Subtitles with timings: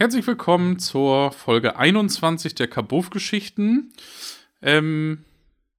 [0.00, 3.92] Herzlich willkommen zur Folge 21 der Kabuff-Geschichten.
[4.62, 5.24] Ähm,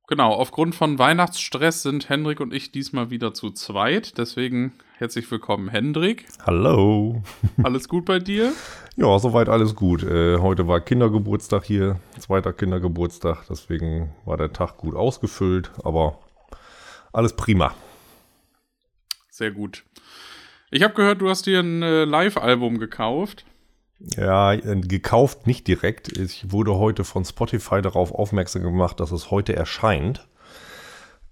[0.09, 4.17] genau, aufgrund von Weihnachtsstress sind Hendrik und ich diesmal wieder zu zweit.
[4.17, 6.25] Deswegen herzlich willkommen, Hendrik.
[6.45, 7.23] Hallo.
[7.63, 8.51] Alles gut bei dir?
[8.97, 10.03] Ja, soweit alles gut.
[10.03, 13.45] Äh, heute war Kindergeburtstag hier, zweiter Kindergeburtstag.
[13.49, 16.19] Deswegen war der Tag gut ausgefüllt, aber
[17.13, 17.73] alles prima.
[19.29, 19.85] Sehr gut.
[20.71, 23.45] Ich habe gehört, du hast dir ein äh, Live-Album gekauft.
[23.99, 26.17] Ja, äh, gekauft nicht direkt.
[26.17, 30.27] Ich wurde heute von Spotify darauf aufmerksam gemacht, dass es heute erscheint.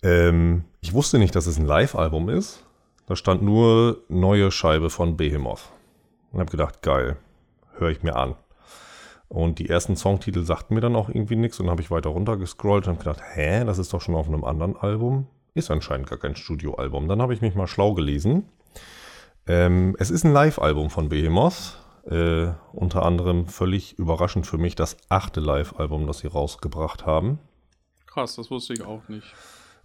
[0.04, 2.66] Ähm, ich wusste nicht, dass es ein Live-Album ist.
[3.08, 5.72] Da stand nur neue Scheibe von Behemoth.
[6.32, 7.16] Und habe gedacht, geil,
[7.78, 8.36] höre ich mir an.
[9.30, 12.10] Und die ersten Songtitel sagten mir dann auch irgendwie nichts und dann habe ich weiter
[12.10, 15.28] runter gescrollt und habe gedacht, hä, das ist doch schon auf einem anderen Album.
[15.54, 17.08] Ist anscheinend gar kein Studioalbum.
[17.08, 18.50] Dann habe ich mich mal schlau gelesen.
[19.48, 21.78] Ähm, es ist ein Live-Album von Behemoth
[22.10, 27.40] äh, unter anderem völlig überraschend für mich das achte Live-Album, das sie rausgebracht haben.
[28.06, 29.28] Krass, das wusste ich auch nicht.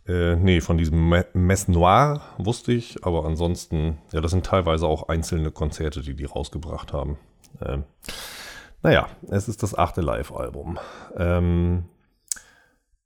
[0.06, 4.86] Äh, nee, von diesem Me Mess Noir wusste ich, aber ansonsten, ja, das sind teilweise
[4.86, 7.18] auch einzelne Konzerte, die die rausgebracht haben.
[7.60, 7.84] Ähm,
[8.82, 10.78] naja, es ist das achte Live-Album.
[11.16, 11.84] Ähm,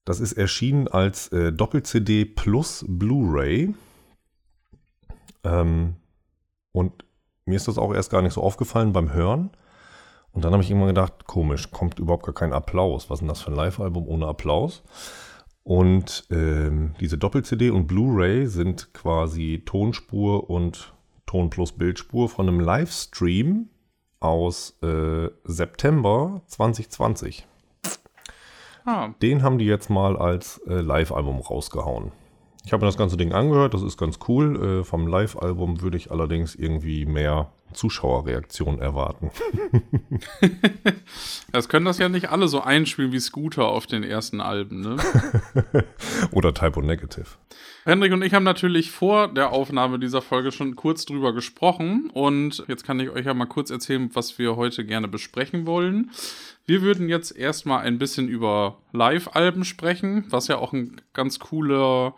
[0.04, 3.74] das ist erschienen als äh, Doppel-CD plus Blu-ray.
[5.44, 5.96] Ähm,
[6.72, 7.04] und
[7.46, 9.50] mir ist das auch erst gar nicht so aufgefallen beim Hören.
[10.32, 13.08] Und dann habe ich irgendwann gedacht, komisch, kommt überhaupt gar kein Applaus.
[13.08, 14.82] Was ist denn das für ein Live-Album ohne Applaus?
[15.62, 20.92] Und ähm, diese Doppel-CD und Blu-ray sind quasi Tonspur und
[21.24, 23.70] Ton plus Bildspur von einem Livestream
[24.20, 27.46] aus äh, September 2020.
[28.84, 29.08] Ah.
[29.20, 32.12] Den haben die jetzt mal als äh, Live-Album rausgehauen.
[32.66, 34.80] Ich habe mir das ganze Ding angehört, das ist ganz cool.
[34.80, 39.30] Äh, vom Live-Album würde ich allerdings irgendwie mehr Zuschauerreaktion erwarten.
[41.52, 44.96] das können das ja nicht alle so einspielen wie Scooter auf den ersten Alben, ne?
[46.32, 47.26] Oder Typo Negative.
[47.84, 52.64] Hendrik und ich haben natürlich vor der Aufnahme dieser Folge schon kurz drüber gesprochen und
[52.66, 56.10] jetzt kann ich euch ja mal kurz erzählen, was wir heute gerne besprechen wollen.
[56.64, 62.16] Wir würden jetzt erstmal ein bisschen über Live-Alben sprechen, was ja auch ein ganz cooler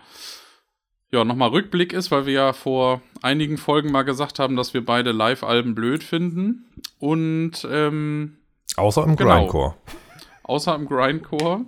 [1.10, 4.84] ja, nochmal Rückblick ist, weil wir ja vor einigen Folgen mal gesagt haben, dass wir
[4.84, 6.66] beide Live-Alben blöd finden.
[6.98, 8.36] Und ähm,
[8.76, 9.74] außer im genau, Grindcore.
[10.42, 11.62] Außer im Grindcore.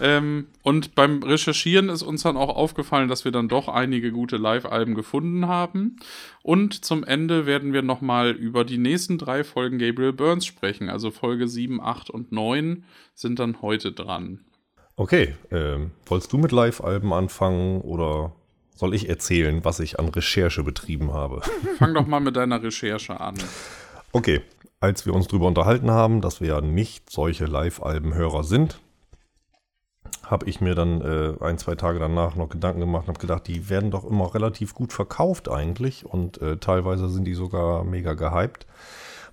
[0.00, 4.36] Ähm, und beim Recherchieren ist uns dann auch aufgefallen, dass wir dann doch einige gute
[4.36, 5.96] Live-Alben gefunden haben.
[6.42, 10.90] Und zum Ende werden wir nochmal über die nächsten drei Folgen Gabriel Burns sprechen.
[10.90, 12.84] Also Folge 7, 8 und 9
[13.14, 14.40] sind dann heute dran.
[14.96, 18.32] Okay, ähm, wolltest du mit Live-Alben anfangen oder
[18.74, 21.42] soll ich erzählen, was ich an Recherche betrieben habe?
[21.78, 23.34] Fang doch mal mit deiner Recherche an.
[24.12, 24.42] Okay,
[24.80, 28.80] als wir uns darüber unterhalten haben, dass wir ja nicht solche Live-Albenhörer sind,
[30.22, 33.46] habe ich mir dann äh, ein, zwei Tage danach noch Gedanken gemacht und habe gedacht,
[33.46, 38.14] die werden doch immer relativ gut verkauft eigentlich und äh, teilweise sind die sogar mega
[38.14, 38.66] gehypt.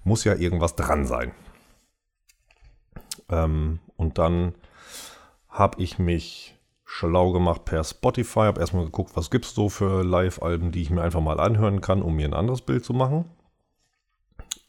[0.04, 1.32] Muss ja irgendwas dran sein.
[3.30, 4.56] Ähm, und dann
[5.50, 6.58] habe ich mich
[6.92, 10.90] schlau gemacht per Spotify, habe erstmal geguckt, was gibt es so für Live-Alben, die ich
[10.90, 13.26] mir einfach mal anhören kann, um mir ein anderes Bild zu machen.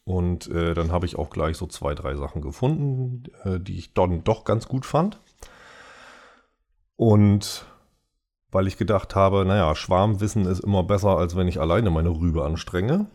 [0.05, 3.93] Und äh, dann habe ich auch gleich so zwei, drei Sachen gefunden, äh, die ich
[3.93, 5.19] dann doch ganz gut fand.
[6.95, 7.67] Und
[8.53, 12.45] weil ich gedacht habe, naja, Schwarmwissen ist immer besser, als wenn ich alleine meine Rübe
[12.45, 13.07] anstrenge,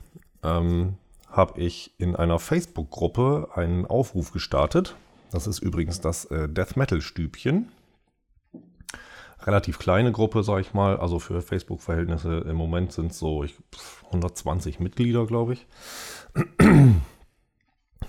[0.44, 0.96] ähm,
[1.32, 4.96] habe ich in einer Facebook-Gruppe einen Aufruf gestartet.
[5.32, 7.72] Das ist übrigens das äh, Death Metal-Stübchen
[9.46, 10.98] relativ kleine Gruppe, sag ich mal.
[10.98, 13.56] Also für Facebook-Verhältnisse im Moment sind es so ich,
[14.08, 15.68] 120 Mitglieder, glaube ich.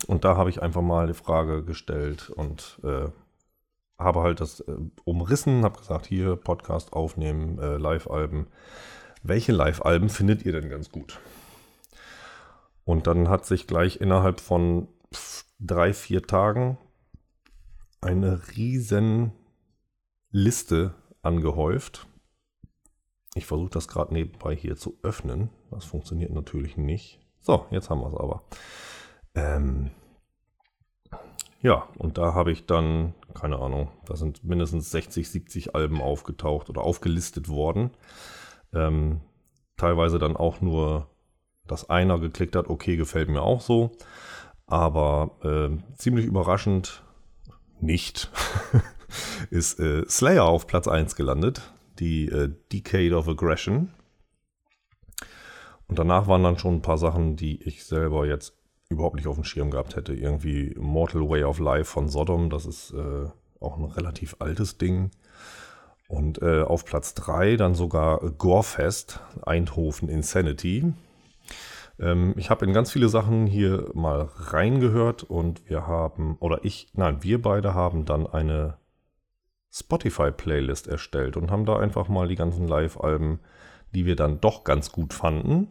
[0.06, 3.08] Und da habe ich einfach mal die Frage gestellt und äh,
[3.98, 8.46] habe halt das äh, umrissen, habe gesagt, hier Podcast aufnehmen, äh, Live-Alben.
[9.22, 11.18] Welche Live-Alben findet ihr denn ganz gut?
[12.84, 14.88] Und dann hat sich gleich innerhalb von
[15.58, 16.78] drei, vier Tagen
[18.00, 19.32] eine riesen
[20.30, 22.06] Liste angehäuft.
[23.34, 25.50] Ich versuche das gerade nebenbei hier zu öffnen.
[25.70, 27.20] Das funktioniert natürlich nicht.
[27.40, 28.42] So, jetzt haben wir es aber.
[29.34, 29.90] Ähm,
[31.60, 36.70] ja, und da habe ich dann, keine Ahnung, da sind mindestens 60, 70 Alben aufgetaucht
[36.70, 37.90] oder aufgelistet worden.
[38.72, 39.20] Ähm,
[39.76, 41.08] teilweise dann auch nur,
[41.66, 43.92] dass einer geklickt hat, okay, gefällt mir auch so.
[44.66, 47.02] Aber äh, ziemlich überraschend
[47.80, 48.30] nicht.
[49.50, 51.72] ist äh, Slayer auf Platz 1 gelandet.
[51.98, 53.90] Die äh, Decade of Aggression.
[55.88, 58.54] Und danach waren dann schon ein paar Sachen, die ich selber jetzt
[58.90, 60.14] überhaupt nicht auf dem Schirm gehabt hätte.
[60.14, 63.28] Irgendwie Mortal Way of Life von Sodom, das ist äh,
[63.60, 65.10] auch ein relativ altes Ding.
[66.08, 70.92] Und äh, auf Platz 3 dann sogar Gorefest, Eindhoven Insanity.
[72.00, 76.88] Ähm, ich habe in ganz viele Sachen hier mal reingehört und wir haben, oder ich,
[76.94, 78.78] nein, wir beide haben dann eine
[79.72, 83.40] Spotify-Playlist erstellt und haben da einfach mal die ganzen Live-Alben,
[83.94, 85.68] die wir dann doch ganz gut fanden,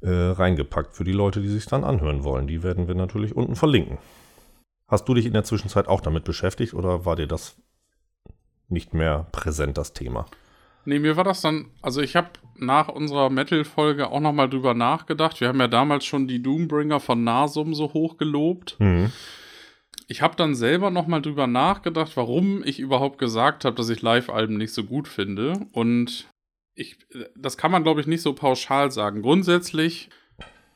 [0.00, 2.46] äh, reingepackt für die Leute, die sich dann anhören wollen.
[2.46, 3.98] Die werden wir natürlich unten verlinken.
[4.88, 7.56] Hast du dich in der Zwischenzeit auch damit beschäftigt oder war dir das
[8.68, 10.26] nicht mehr präsent, das Thema.
[10.84, 15.40] Nee, mir war das dann, also ich habe nach unserer Metal-Folge auch nochmal drüber nachgedacht.
[15.40, 18.76] Wir haben ja damals schon die Doombringer von Nasum so hoch gelobt.
[18.78, 19.10] Mhm.
[20.08, 24.56] Ich habe dann selber nochmal drüber nachgedacht, warum ich überhaupt gesagt habe, dass ich Live-Alben
[24.56, 25.66] nicht so gut finde.
[25.72, 26.28] Und
[26.74, 26.96] ich,
[27.36, 29.22] das kann man, glaube ich, nicht so pauschal sagen.
[29.22, 30.10] Grundsätzlich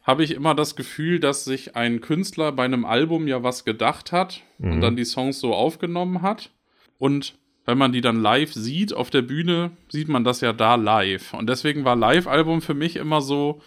[0.02, 4.10] habe ich immer das Gefühl, dass sich ein Künstler bei einem Album ja was gedacht
[4.10, 4.72] hat mhm.
[4.72, 6.50] und dann die Songs so aufgenommen hat.
[6.98, 10.74] Und wenn man die dann live sieht auf der Bühne, sieht man das ja da
[10.74, 11.34] live.
[11.34, 13.60] Und deswegen war Live-Album für mich immer so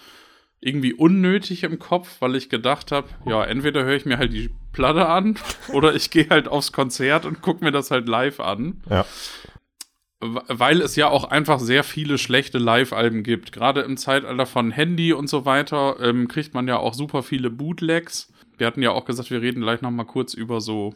[0.59, 4.49] irgendwie unnötig im Kopf, weil ich gedacht habe, ja, entweder höre ich mir halt die
[4.73, 5.35] Platte an
[5.71, 8.81] oder ich gehe halt aufs Konzert und gucke mir das halt live an.
[8.89, 9.05] Ja.
[10.19, 13.51] Weil es ja auch einfach sehr viele schlechte Live-Alben gibt.
[13.51, 17.49] Gerade im Zeitalter von Handy und so weiter ähm, kriegt man ja auch super viele
[17.49, 18.31] Bootlegs.
[18.57, 20.95] Wir hatten ja auch gesagt, wir reden gleich nochmal kurz über so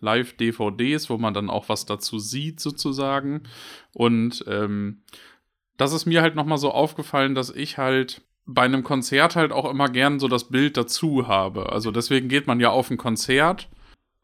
[0.00, 3.42] Live-DVDs, wo man dann auch was dazu sieht, sozusagen.
[3.94, 5.02] Und ähm,
[5.76, 9.70] das ist mir halt nochmal so aufgefallen, dass ich halt bei einem Konzert halt auch
[9.70, 11.72] immer gern so das Bild dazu habe.
[11.72, 13.68] Also deswegen geht man ja auf ein Konzert,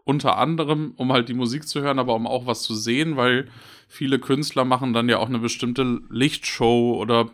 [0.05, 3.49] unter anderem, um halt die Musik zu hören, aber um auch was zu sehen, weil
[3.89, 7.31] viele Künstler machen dann ja auch eine bestimmte Lichtshow oder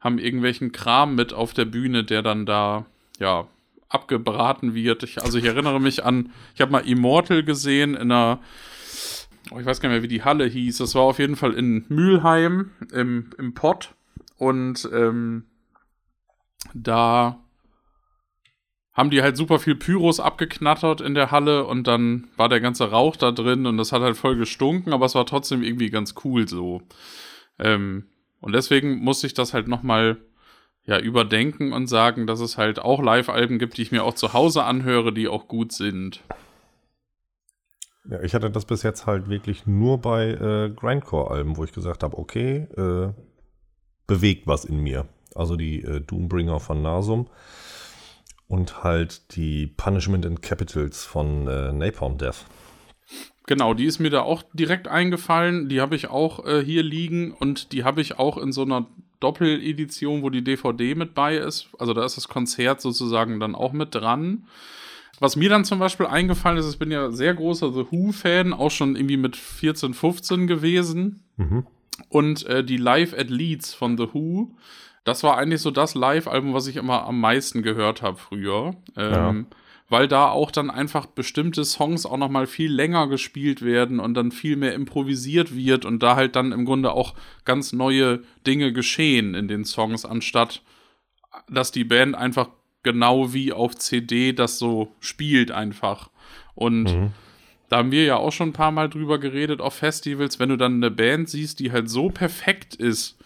[0.00, 2.86] haben irgendwelchen Kram mit auf der Bühne, der dann da,
[3.18, 3.46] ja,
[3.88, 5.02] abgebraten wird.
[5.02, 8.40] Ich, also ich erinnere mich an, ich habe mal Immortal gesehen in einer,
[9.50, 10.78] oh, ich weiß gar nicht mehr, wie die Halle hieß.
[10.78, 13.94] Das war auf jeden Fall in Mülheim im, im Pott.
[14.38, 15.44] Und ähm,
[16.74, 17.38] da
[18.92, 22.90] haben die halt super viel Pyros abgeknattert in der Halle und dann war der ganze
[22.90, 26.14] Rauch da drin und das hat halt voll gestunken, aber es war trotzdem irgendwie ganz
[26.24, 26.82] cool so.
[27.58, 28.04] Ähm,
[28.40, 30.18] und deswegen musste ich das halt nochmal
[30.84, 34.32] ja, überdenken und sagen, dass es halt auch Live-Alben gibt, die ich mir auch zu
[34.32, 36.22] Hause anhöre, die auch gut sind.
[38.04, 42.02] Ja, ich hatte das bis jetzt halt wirklich nur bei äh, Grindcore-Alben, wo ich gesagt
[42.02, 43.12] habe, okay, äh,
[44.08, 45.06] bewegt was in mir.
[45.34, 47.28] Also die äh, Doombringer von Nasum
[48.48, 52.44] und halt die Punishment in Capitals von äh, Napalm Death.
[53.46, 55.68] Genau, die ist mir da auch direkt eingefallen.
[55.68, 58.86] Die habe ich auch äh, hier liegen und die habe ich auch in so einer
[59.20, 61.68] Doppeledition, wo die DVD mit bei ist.
[61.78, 64.46] Also da ist das Konzert sozusagen dann auch mit dran.
[65.18, 68.70] Was mir dann zum Beispiel eingefallen ist, ich bin ja sehr großer The Who-Fan, auch
[68.70, 71.22] schon irgendwie mit 14, 15 gewesen.
[71.36, 71.66] Mhm.
[72.08, 74.56] Und äh, die Live at Leeds von The Who,
[75.04, 78.76] das war eigentlich so das Live-Album, was ich immer am meisten gehört habe früher.
[78.96, 79.56] Ähm, ja
[79.92, 84.14] weil da auch dann einfach bestimmte Songs auch noch mal viel länger gespielt werden und
[84.14, 87.14] dann viel mehr improvisiert wird und da halt dann im Grunde auch
[87.44, 90.62] ganz neue Dinge geschehen in den Songs, anstatt
[91.46, 92.48] dass die Band einfach
[92.82, 96.08] genau wie auf CD das so spielt einfach.
[96.54, 97.12] Und mhm.
[97.68, 100.56] da haben wir ja auch schon ein paar Mal drüber geredet auf Festivals, wenn du
[100.56, 103.18] dann eine Band siehst, die halt so perfekt ist,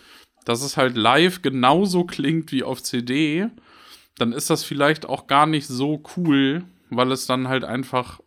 [0.46, 3.48] dass es halt live genauso klingt wie auf CD,
[4.16, 8.20] dann ist das vielleicht auch gar nicht so cool, weil es dann halt einfach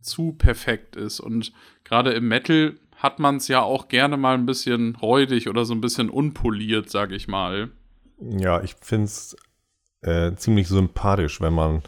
[0.00, 1.20] zu perfekt ist.
[1.20, 1.52] Und
[1.84, 5.74] gerade im Metal hat man es ja auch gerne mal ein bisschen räudig oder so
[5.74, 7.70] ein bisschen unpoliert, sag ich mal.
[8.18, 9.36] Ja, ich finde es
[10.00, 11.82] äh, ziemlich sympathisch, wenn man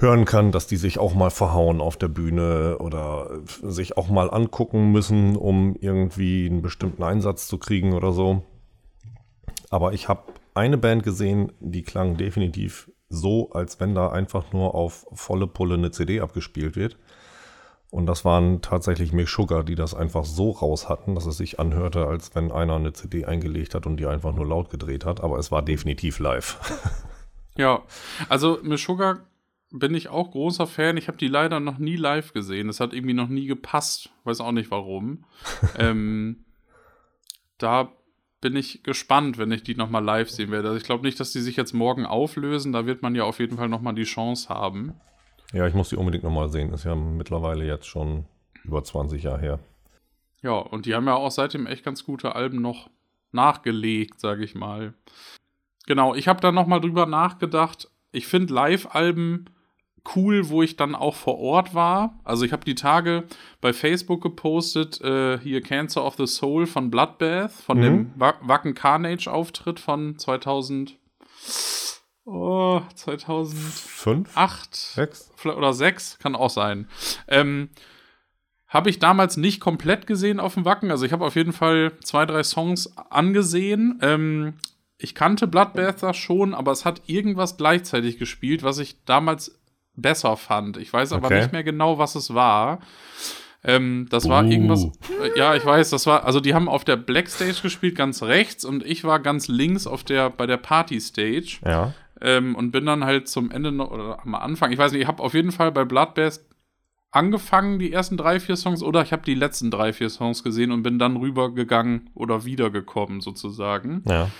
[0.00, 4.30] hören kann, dass die sich auch mal verhauen auf der Bühne oder sich auch mal
[4.30, 8.42] angucken müssen, um irgendwie einen bestimmten Einsatz zu kriegen oder so.
[9.68, 14.74] Aber ich habe eine Band gesehen, die klang definitiv so, als wenn da einfach nur
[14.74, 16.96] auf volle Pulle eine CD abgespielt wird.
[17.90, 22.06] Und das waren tatsächlich Sugar, die das einfach so raus hatten, dass es sich anhörte,
[22.06, 25.20] als wenn einer eine CD eingelegt hat und die einfach nur laut gedreht hat.
[25.20, 26.56] Aber es war definitiv live.
[27.56, 27.82] ja,
[28.28, 29.18] also Sugar
[29.70, 30.96] bin ich auch großer Fan.
[30.96, 32.68] Ich habe die leider noch nie live gesehen.
[32.68, 34.10] Es hat irgendwie noch nie gepasst.
[34.24, 35.24] Weiß auch nicht warum.
[35.78, 36.44] ähm,
[37.58, 37.92] da
[38.40, 40.68] bin ich gespannt, wenn ich die nochmal live sehen werde.
[40.68, 42.72] Also ich glaube nicht, dass die sich jetzt morgen auflösen.
[42.72, 44.94] Da wird man ja auf jeden Fall nochmal die Chance haben.
[45.52, 46.72] Ja, ich muss die unbedingt nochmal sehen.
[46.72, 48.24] Ist ja mittlerweile jetzt schon
[48.64, 49.58] über 20 Jahre her.
[50.42, 52.88] Ja, und die haben ja auch seitdem echt ganz gute Alben noch
[53.30, 54.94] nachgelegt, sage ich mal.
[55.86, 59.46] Genau, ich habe da nochmal drüber nachgedacht, ich finde Live-Alben
[60.16, 62.18] cool, wo ich dann auch vor Ort war.
[62.24, 63.24] Also ich habe die Tage
[63.60, 67.82] bei Facebook gepostet, äh, hier Cancer of the Soul von Bloodbath, von Mhm.
[67.82, 70.96] dem Wa- Wacken Carnage Auftritt von 2000,
[72.24, 73.56] oh, 2008
[73.88, 74.34] Fünf?
[74.94, 75.30] Sechs?
[75.36, 76.88] vielleicht- oder 6, kann auch sein.
[77.28, 77.70] Ähm,
[78.66, 80.90] habe ich damals nicht komplett gesehen auf dem Wacken.
[80.92, 83.98] Also ich habe auf jeden Fall zwei, drei Songs angesehen.
[84.00, 84.54] Ähm,
[84.96, 89.59] ich kannte Bloodbath da schon, aber es hat irgendwas gleichzeitig gespielt, was ich damals
[89.96, 90.76] besser fand.
[90.76, 91.40] Ich weiß aber Okay.
[91.40, 92.80] nicht mehr genau, was es war.
[93.62, 94.48] Ähm, das war Uh.
[94.48, 94.84] irgendwas.
[94.84, 96.24] Äh, ja, ich weiß, das war.
[96.24, 99.86] Also die haben auf der Black Stage gespielt, ganz rechts, und ich war ganz links
[99.86, 101.58] auf der bei der Party Stage.
[101.64, 101.92] Ja.
[102.22, 105.08] Ähm, und bin dann halt zum Ende noch, oder am Anfang, ich weiß nicht, ich
[105.08, 106.40] habe auf jeden Fall bei Bloodbath
[107.10, 110.70] angefangen, die ersten drei, vier Songs, oder ich habe die letzten drei, vier Songs gesehen
[110.70, 114.02] und bin dann rübergegangen oder wiedergekommen, sozusagen.
[114.06, 114.30] Ja.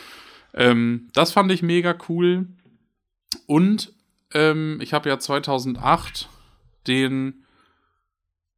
[0.55, 2.47] Ähm, das fand ich mega cool.
[3.47, 3.93] Und
[4.33, 6.29] ähm, ich habe ja 2008
[6.87, 7.45] den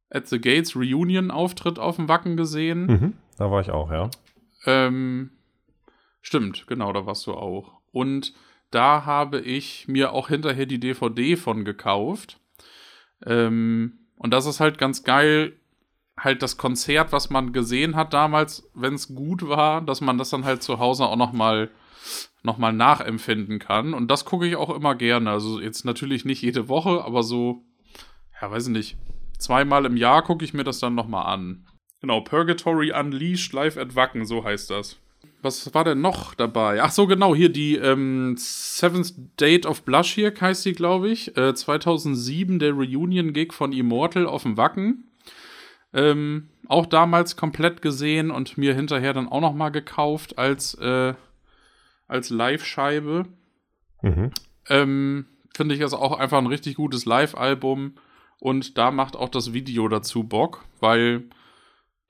[0.09, 2.85] At the Gates Reunion Auftritt auf dem Wacken gesehen.
[2.85, 3.13] Mhm.
[3.37, 4.09] Da war ich auch, ja.
[4.65, 5.31] Ähm,
[6.21, 7.79] stimmt, genau, da warst du auch.
[7.91, 8.33] Und
[8.69, 12.39] da habe ich mir auch hinterher die DVD von gekauft.
[13.25, 15.53] Ähm, und das ist halt ganz geil,
[16.17, 20.29] halt das Konzert, was man gesehen hat damals, wenn es gut war, dass man das
[20.29, 21.69] dann halt zu Hause auch noch mal,
[22.43, 23.93] noch mal nachempfinden kann.
[23.93, 25.31] Und das gucke ich auch immer gerne.
[25.31, 27.63] Also jetzt natürlich nicht jede Woche, aber so,
[28.41, 28.97] ja, weiß ich nicht,
[29.39, 31.65] zweimal im Jahr gucke ich mir das dann noch mal an.
[32.01, 34.99] Genau, Purgatory Unleashed Live at Wacken, so heißt das.
[35.41, 36.81] Was war denn noch dabei?
[36.81, 41.35] Ach so, genau, hier die ähm, Seventh Date of Blush hier heißt die, glaube ich.
[41.37, 45.05] Äh, 2007 der Reunion-Gig von Immortal auf dem Wacken.
[45.93, 51.13] Ähm, auch damals komplett gesehen und mir hinterher dann auch noch mal gekauft als, äh,
[52.13, 53.25] als Live-Scheibe.
[54.01, 54.31] Mhm.
[54.69, 57.95] Ähm, Finde ich das auch einfach ein richtig gutes Live-Album.
[58.39, 61.23] Und da macht auch das Video dazu Bock, weil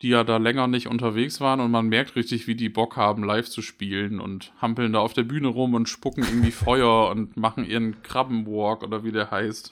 [0.01, 3.23] die ja da länger nicht unterwegs waren und man merkt richtig, wie die Bock haben,
[3.23, 7.37] live zu spielen und hampeln da auf der Bühne rum und spucken irgendwie Feuer und
[7.37, 9.71] machen ihren Krabbenwalk oder wie der heißt.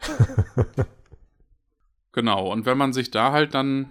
[2.12, 3.86] genau, und wenn man sich da halt dann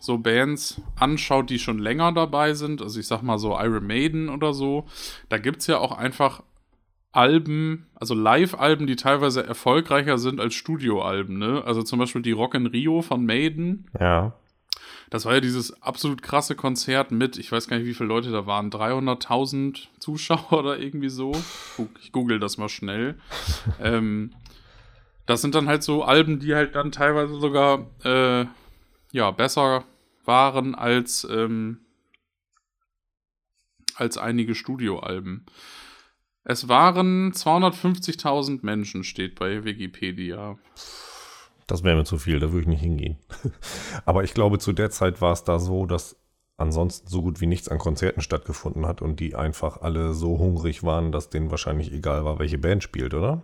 [0.00, 4.28] so Bands anschaut, die schon länger dabei sind, also ich sag mal so Iron Maiden
[4.28, 4.86] oder so,
[5.28, 6.42] da gibt's ja auch einfach
[7.12, 11.62] Alben, also Live-Alben, die teilweise erfolgreicher sind als Studioalben, ne?
[11.64, 13.88] Also zum Beispiel die Rock in Rio von Maiden.
[13.98, 14.32] Ja.
[15.10, 18.30] Das war ja dieses absolut krasse Konzert mit, ich weiß gar nicht, wie viele Leute
[18.30, 21.32] da waren, 300.000 Zuschauer oder irgendwie so.
[22.00, 23.16] Ich google das mal schnell.
[23.82, 24.30] ähm,
[25.26, 28.46] das sind dann halt so Alben, die halt dann teilweise sogar äh,
[29.12, 29.84] ja, besser
[30.24, 31.80] waren als, ähm,
[33.94, 35.46] als einige Studioalben.
[36.44, 40.58] Es waren 250.000 Menschen, steht bei Wikipedia.
[41.66, 43.18] Das wäre mir zu viel, da würde ich nicht hingehen.
[44.04, 46.16] Aber ich glaube, zu der Zeit war es da so, dass
[46.56, 50.82] ansonsten so gut wie nichts an Konzerten stattgefunden hat und die einfach alle so hungrig
[50.82, 53.42] waren, dass denen wahrscheinlich egal war, welche Band spielt, oder?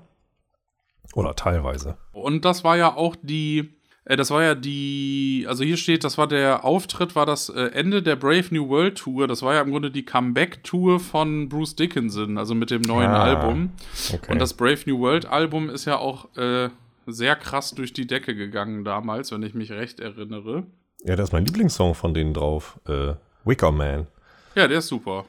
[1.14, 1.96] Oder teilweise.
[2.12, 3.75] Und das war ja auch die,
[4.14, 8.02] das war ja die, also hier steht, das war der Auftritt, war das äh, Ende
[8.04, 9.26] der Brave New World Tour.
[9.26, 13.24] Das war ja im Grunde die Comeback-Tour von Bruce Dickinson, also mit dem neuen Ah,
[13.24, 13.70] Album.
[14.12, 14.30] Okay.
[14.30, 16.68] Und das Brave New World Album ist ja auch äh,
[17.06, 20.64] sehr krass durch die Decke gegangen damals, wenn ich mich recht erinnere.
[21.04, 22.78] ja, da ist mein Lieblingssong von denen drauf.
[22.86, 24.06] Äh, Wicker Man.
[24.54, 25.24] Ja, der ist super.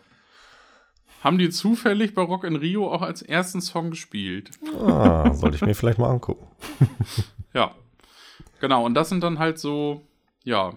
[1.23, 4.51] Haben die zufällig bei Rock in Rio auch als ersten Song gespielt?
[4.79, 6.45] Ah, sollte ich mir vielleicht mal angucken.
[7.53, 7.71] Ja.
[8.59, 10.05] Genau, und das sind dann halt so,
[10.43, 10.73] ja,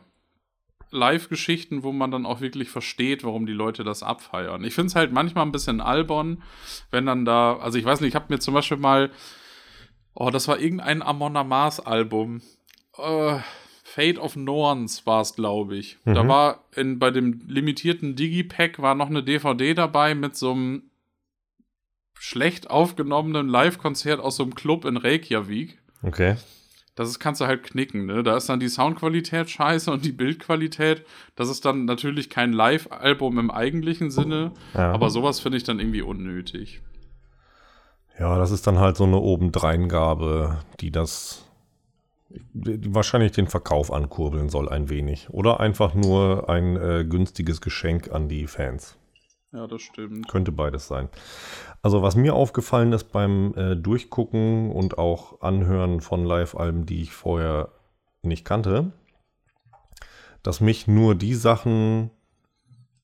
[0.93, 4.65] Live-Geschichten, wo man dann auch wirklich versteht, warum die Leute das abfeiern.
[4.65, 6.43] Ich finde es halt manchmal ein bisschen albern,
[6.91, 9.11] wenn dann da, also ich weiß nicht, ich habe mir zum Beispiel mal,
[10.15, 12.43] oh, das war irgendein Amon Amarth-Album.
[12.99, 13.39] Äh,
[13.85, 15.99] Fate of Norns war es, glaube ich.
[16.05, 16.29] Da Mhm.
[16.29, 20.83] war in, bei dem limitierten Digipack war noch eine DVD dabei mit so einem
[22.19, 25.79] schlecht aufgenommenen Live-Konzert aus so einem Club in Reykjavik.
[26.03, 26.37] Okay.
[27.01, 28.23] Das ist, kannst du halt knicken, ne?
[28.23, 31.03] Da ist dann die Soundqualität scheiße und die Bildqualität.
[31.35, 34.93] Das ist dann natürlich kein Live-Album im eigentlichen Sinne, Ja.
[34.93, 36.83] aber sowas finde ich dann irgendwie unnötig.
[38.19, 41.47] Ja, das ist dann halt so eine Obendreingabe, die das
[42.53, 45.31] die wahrscheinlich den Verkauf ankurbeln soll ein wenig.
[45.31, 48.99] Oder einfach nur ein äh, günstiges Geschenk an die Fans.
[49.53, 50.29] Ja, das stimmt.
[50.29, 51.09] Könnte beides sein.
[51.83, 57.13] Also was mir aufgefallen ist beim äh, Durchgucken und auch Anhören von Live-Alben, die ich
[57.13, 57.71] vorher
[58.23, 58.93] nicht kannte,
[60.43, 62.11] dass mich nur die Sachen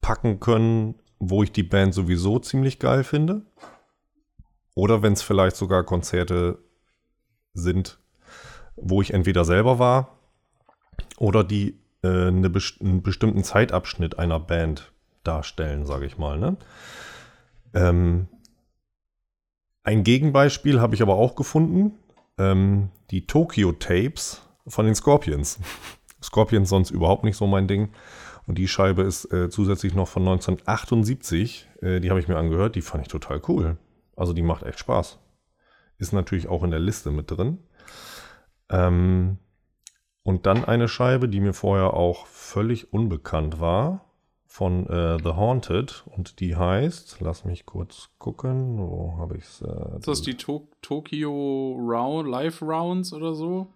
[0.01, 3.43] packen können, wo ich die Band sowieso ziemlich geil finde.
[4.75, 6.59] Oder wenn es vielleicht sogar Konzerte
[7.55, 7.99] sind,
[8.77, 10.19] wo ich entweder selber war
[11.17, 14.93] oder die äh, eine best einen bestimmten Zeitabschnitt einer Band
[15.25, 16.39] darstellen, sage ich mal.
[16.39, 16.59] Ne?
[17.75, 18.29] Ähm,
[19.87, 21.93] ein Gegenbeispiel habe ich aber auch gefunden.
[22.39, 25.61] Ähm, die Tokyo Tapes von den Scorpions.
[26.23, 27.91] Scorpions sonst überhaupt nicht so mein Ding.
[28.49, 31.69] Und die Scheibe ist äh, zusätzlich noch von 1978.
[31.83, 32.75] Äh, die habe ich mir angehört.
[32.75, 33.77] Die fand ich total cool.
[34.17, 35.21] Also die macht echt Spaß.
[35.99, 37.59] Ist natürlich auch in der Liste mit drin.
[38.69, 39.39] Ähm,
[40.25, 44.06] und dann eine Scheibe, die mir vorher auch völlig unbekannt war,
[44.57, 46.05] von äh, The Haunted.
[46.07, 49.61] Und die heißt, lass mich kurz gucken, wo habe ich es?
[49.61, 53.67] Äh, ist das die to Tokyo Round, Live Rounds oder so?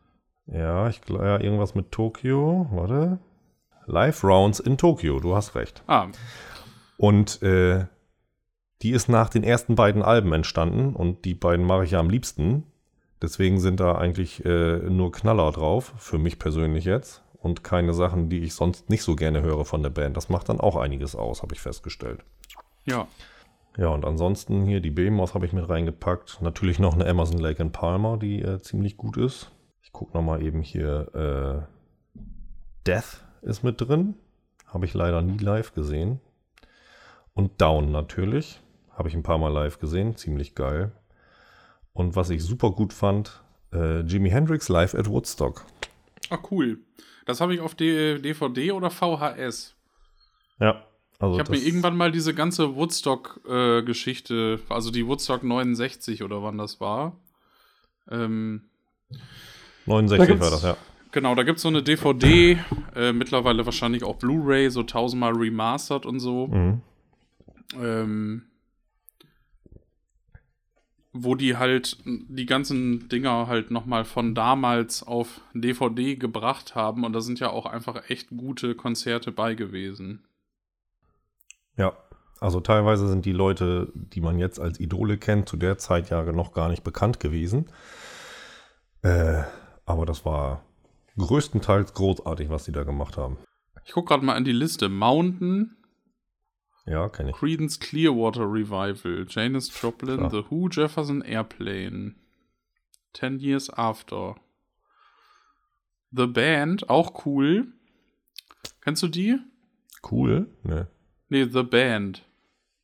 [0.47, 2.67] Ja, ich glaube, ja, irgendwas mit Tokio.
[2.73, 3.19] Warte.
[3.85, 5.83] Live Rounds in Tokio, du hast recht.
[5.87, 6.09] Ah.
[6.97, 7.85] Und äh,
[8.81, 12.09] die ist nach den ersten beiden Alben entstanden und die beiden mache ich ja am
[12.09, 12.65] liebsten.
[13.21, 17.23] Deswegen sind da eigentlich äh, nur Knaller drauf, für mich persönlich jetzt.
[17.41, 20.17] Und keine Sachen, die ich sonst nicht so gerne höre von der Band.
[20.17, 22.23] Das macht dann auch einiges aus, habe ich festgestellt.
[22.85, 23.09] Ja.
[23.77, 26.43] Ja, und ansonsten hier die Behemoth habe ich mit reingepackt.
[26.43, 29.53] Natürlich noch eine Amazon Lake and Palmer, die äh, ziemlich gut ist.
[29.83, 31.67] Ich gucke nochmal eben hier.
[32.15, 32.21] Äh,
[32.87, 34.15] Death ist mit drin.
[34.67, 36.21] Habe ich leider nie live gesehen.
[37.33, 38.61] Und Down natürlich.
[38.91, 40.17] Habe ich ein paar Mal live gesehen.
[40.17, 40.93] Ziemlich geil.
[41.93, 43.43] Und was ich super gut fand,
[43.73, 45.65] äh, Jimi Hendrix live at Woodstock.
[46.31, 46.79] Ah, cool.
[47.27, 49.75] Das habe ich auf D DVD oder VHS.
[50.59, 50.85] Ja.
[51.19, 56.43] Also ich habe mir irgendwann mal diese ganze Woodstock-Geschichte, äh, also die Woodstock 69 oder
[56.43, 57.21] wann das war.
[58.11, 58.63] Ähm,
[59.85, 60.77] 69 da war das, ja.
[61.13, 62.59] Genau, da gibt es so eine DVD,
[62.95, 66.47] äh, mittlerweile wahrscheinlich auch Blu-ray, so tausendmal remastered und so.
[66.47, 66.81] Mhm.
[67.79, 68.43] Ähm,
[71.13, 77.13] wo die halt die ganzen Dinger halt nochmal von damals auf DVD gebracht haben und
[77.13, 80.25] da sind ja auch einfach echt gute Konzerte bei gewesen.
[81.77, 81.97] Ja,
[82.41, 86.23] also teilweise sind die Leute, die man jetzt als Idole kennt, zu der Zeit ja
[86.33, 87.71] noch gar nicht bekannt gewesen.
[89.03, 89.43] Äh,
[89.85, 90.63] aber das war
[91.19, 93.39] größtenteils großartig, was die da gemacht haben.
[93.85, 94.89] Ich gucke gerade mal in die Liste.
[94.89, 95.77] Mountain.
[96.87, 97.37] Ja, kenne ich.
[97.37, 99.27] Credence Clearwater Revival.
[99.29, 100.31] Janis Joplin, Klar.
[100.31, 102.15] The Who, Jefferson Airplane.
[103.13, 104.37] Ten Years After.
[106.13, 107.69] The Band, auch cool.
[108.81, 109.39] Kennst du die?
[110.11, 110.49] Cool?
[110.63, 110.89] Ne.
[111.29, 112.25] Nee, The Band.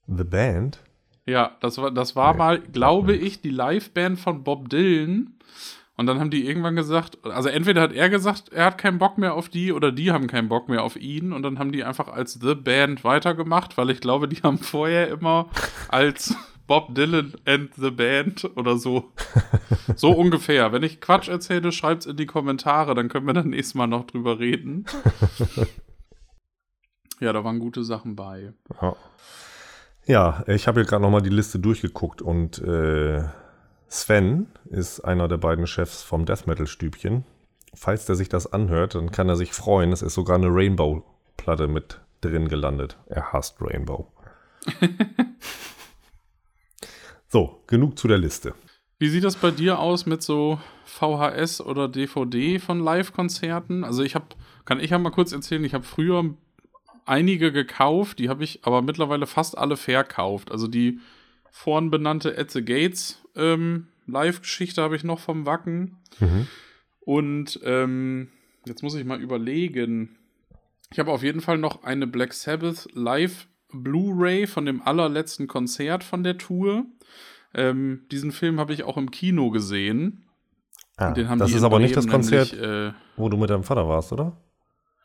[0.06, 0.82] The Band?
[1.24, 5.38] Ja, das war, das war nee, mal, glaube ich, die Liveband von Bob Dylan.
[5.96, 9.16] Und dann haben die irgendwann gesagt, also entweder hat er gesagt, er hat keinen Bock
[9.16, 11.84] mehr auf die oder die haben keinen Bock mehr auf ihn und dann haben die
[11.84, 15.48] einfach als The Band weitergemacht, weil ich glaube, die haben vorher immer
[15.88, 19.12] als Bob Dylan and the Band oder so.
[19.94, 20.72] So ungefähr.
[20.72, 24.04] Wenn ich Quatsch erzähle, schreibt's in die Kommentare, dann können wir dann nächstes Mal noch
[24.04, 24.84] drüber reden.
[27.18, 28.52] Ja, da waren gute Sachen bei.
[28.82, 28.96] Ja,
[30.04, 33.24] ja ich habe hier gerade nochmal die Liste durchgeguckt und äh,
[33.88, 37.24] Sven ist einer der beiden Chefs vom Death Metal Stübchen.
[37.74, 39.92] Falls der sich das anhört, dann kann er sich freuen.
[39.92, 42.96] Es ist sogar eine Rainbow-Platte mit drin gelandet.
[43.06, 44.10] Er hasst Rainbow.
[47.28, 48.54] so, genug zu der Liste.
[48.98, 53.84] Wie sieht das bei dir aus mit so VHS oder DVD von Live-Konzerten?
[53.84, 54.26] Also ich habe,
[54.64, 56.34] kann ich ja mal kurz erzählen, ich habe früher
[57.04, 60.50] einige gekauft, die habe ich aber mittlerweile fast alle verkauft.
[60.50, 60.98] Also die
[61.56, 65.96] vorhin benannte At the Gates ähm, Live-Geschichte habe ich noch vom Wacken.
[66.20, 66.46] Mhm.
[67.00, 68.28] Und ähm,
[68.66, 70.18] jetzt muss ich mal überlegen.
[70.92, 76.04] Ich habe auf jeden Fall noch eine Black Sabbath Live Blu-ray von dem allerletzten Konzert
[76.04, 76.84] von der Tour.
[77.54, 80.26] Ähm, diesen Film habe ich auch im Kino gesehen.
[80.98, 84.12] Ah, das ist aber nicht das Konzert, nämlich, äh, wo du mit deinem Vater warst,
[84.12, 84.36] oder?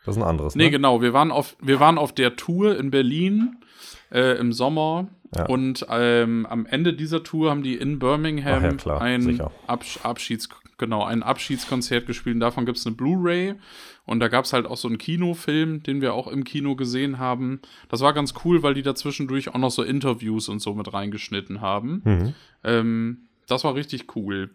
[0.06, 0.56] Das ist ein anderes.
[0.56, 0.72] Nee, ne?
[0.72, 1.02] genau.
[1.02, 3.58] Wir waren, auf, wir waren auf der Tour in Berlin
[4.12, 5.08] äh, im Sommer.
[5.36, 5.46] Ja.
[5.46, 10.50] Und ähm, am Ende dieser Tour haben die in Birmingham ja, klar, ein, Abs Abschieds
[10.78, 12.36] genau, ein Abschiedskonzert gespielt.
[12.36, 13.56] Und davon gibt es eine Blu-ray.
[14.06, 17.20] Und da gab es halt auch so einen Kinofilm, den wir auch im Kino gesehen
[17.20, 17.62] haben.
[17.88, 21.62] Das war ganz cool, weil die dazwischendurch auch noch so Interviews und so mit reingeschnitten
[21.62, 22.02] haben.
[22.04, 22.34] Mhm.
[22.64, 24.50] Ähm, das war richtig cool.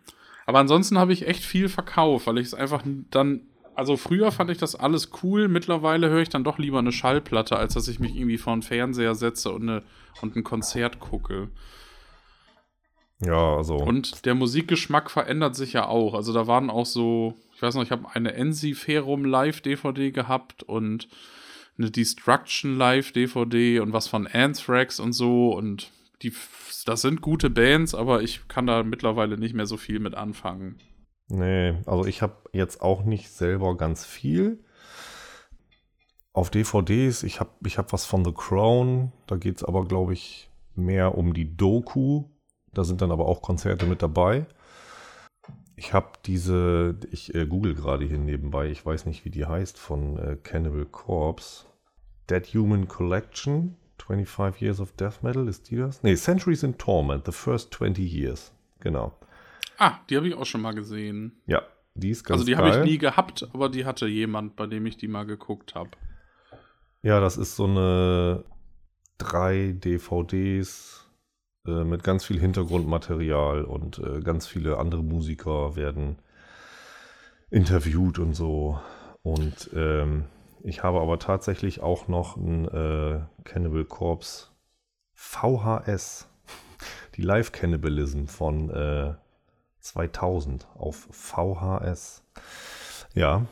[0.46, 3.42] Aber ansonsten habe ich echt viel verkauft, weil ich es einfach dann
[3.76, 7.56] also früher fand ich das alles cool, mittlerweile höre ich dann doch lieber eine Schallplatte,
[7.56, 9.82] als dass ich mich irgendwie vor einen Fernseher setze und, eine,
[10.22, 11.50] und ein Konzert gucke.
[13.20, 13.76] Ja, also.
[13.76, 16.14] Und der Musikgeschmack verändert sich ja auch.
[16.14, 20.62] Also da waren auch so, ich weiß noch, ich habe eine Ensiferum Live DVD gehabt
[20.62, 21.08] und
[21.78, 25.90] eine Destruction Live DVD und was von Anthrax und so und
[26.22, 26.32] die,
[26.86, 30.76] das sind gute Bands, aber ich kann da mittlerweile nicht mehr so viel mit anfangen.
[31.28, 34.64] Nee, also ich habe jetzt auch nicht selber ganz viel.
[36.32, 40.12] Auf DVDs, ich habe ich hab was von The Crown, da geht es aber, glaube
[40.12, 42.24] ich, mehr um die Doku.
[42.72, 44.46] Da sind dann aber auch Konzerte mit dabei.
[45.76, 49.78] Ich habe diese, ich äh, google gerade hier nebenbei, ich weiß nicht, wie die heißt,
[49.78, 51.66] von äh, Cannibal Corpse.
[52.28, 56.02] Dead Human Collection, 25 Years of Death Metal, ist die das?
[56.02, 58.52] Nee, Centuries in Torment, The First 20 Years.
[58.80, 59.12] Genau.
[59.78, 61.40] Ah, die habe ich auch schon mal gesehen.
[61.46, 61.62] Ja,
[61.94, 64.86] die ist ganz Also die habe ich nie gehabt, aber die hatte jemand, bei dem
[64.86, 65.90] ich die mal geguckt habe.
[67.02, 68.44] Ja, das ist so eine
[69.18, 71.06] drei DVDs
[71.66, 76.18] äh, mit ganz viel Hintergrundmaterial und äh, ganz viele andere Musiker werden
[77.50, 78.80] interviewt und so.
[79.22, 80.24] Und ähm,
[80.62, 84.48] ich habe aber tatsächlich auch noch ein äh, Cannibal Corpse
[85.14, 86.28] VHS,
[87.16, 89.14] die Live Cannibalism von äh,
[89.86, 92.22] 2000 auf VHS.
[93.14, 93.46] Ja.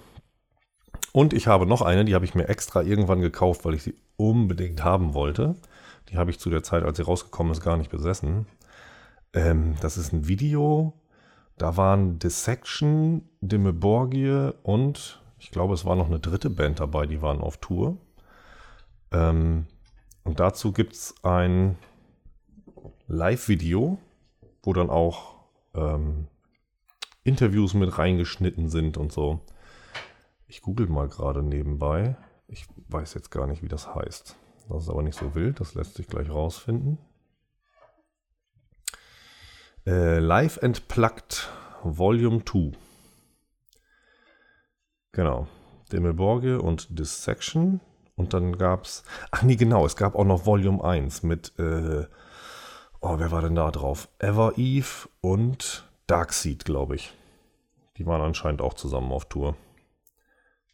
[1.12, 3.94] Und ich habe noch eine, die habe ich mir extra irgendwann gekauft, weil ich sie
[4.16, 5.56] unbedingt haben wollte.
[6.08, 8.46] Die habe ich zu der Zeit, als sie rausgekommen ist, gar nicht besessen.
[9.32, 10.92] Ähm, das ist ein Video.
[11.56, 17.06] Da waren Dissection, Dimme Borgie und ich glaube, es war noch eine dritte Band dabei,
[17.06, 17.96] die waren auf Tour.
[19.12, 19.66] Ähm,
[20.24, 21.76] und dazu gibt es ein
[23.06, 23.98] Live-Video,
[24.62, 25.33] wo dann auch
[25.74, 26.28] ähm,
[27.22, 29.40] Interviews mit reingeschnitten sind und so.
[30.46, 32.16] Ich google mal gerade nebenbei.
[32.48, 34.36] Ich weiß jetzt gar nicht, wie das heißt.
[34.68, 36.98] Das ist aber nicht so wild, das lässt sich gleich rausfinden.
[39.86, 41.50] Äh, Live and Plugged
[41.82, 42.72] Volume 2.
[45.12, 45.46] Genau.
[45.92, 47.80] Demelborge und Dissection.
[48.16, 49.04] Und dann gab es.
[49.30, 51.58] Ach nee, genau, es gab auch noch Volume 1 mit.
[51.58, 52.06] Äh,
[53.04, 54.08] oh, wer war denn da drauf?
[54.18, 57.12] Ever Eve und Darkseed, glaube ich.
[57.98, 59.56] Die waren anscheinend auch zusammen auf Tour.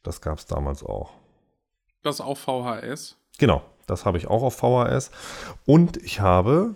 [0.02, 1.12] Das gab es damals auch.
[2.02, 3.16] Das auf VHS.
[3.38, 5.10] Genau, das habe ich auch auf VHS.
[5.66, 6.74] Und ich habe,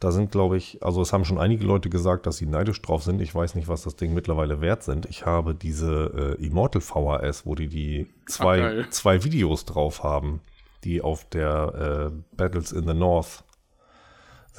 [0.00, 3.04] da sind, glaube ich, also es haben schon einige Leute gesagt, dass sie neidisch drauf
[3.04, 3.20] sind.
[3.20, 5.06] Ich weiß nicht, was das Ding mittlerweile wert sind.
[5.06, 10.40] Ich habe diese äh, Immortal VHS, wo die die zwei, zwei Videos drauf haben,
[10.82, 13.44] die auf der äh, Battles in the North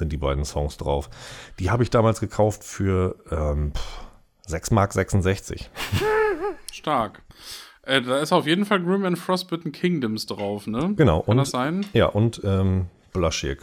[0.00, 1.08] sind die beiden Songs drauf.
[1.60, 4.00] Die habe ich damals gekauft für ähm, pff,
[4.46, 5.70] 6 Mark 66.
[6.72, 7.22] Stark.
[7.82, 10.94] Äh, da ist auf jeden Fall Grim and Frostbitten Kingdoms drauf, ne?
[10.96, 11.20] Genau.
[11.20, 11.86] Kann und, das sein?
[11.92, 13.60] Ja, und ähm, Blushik.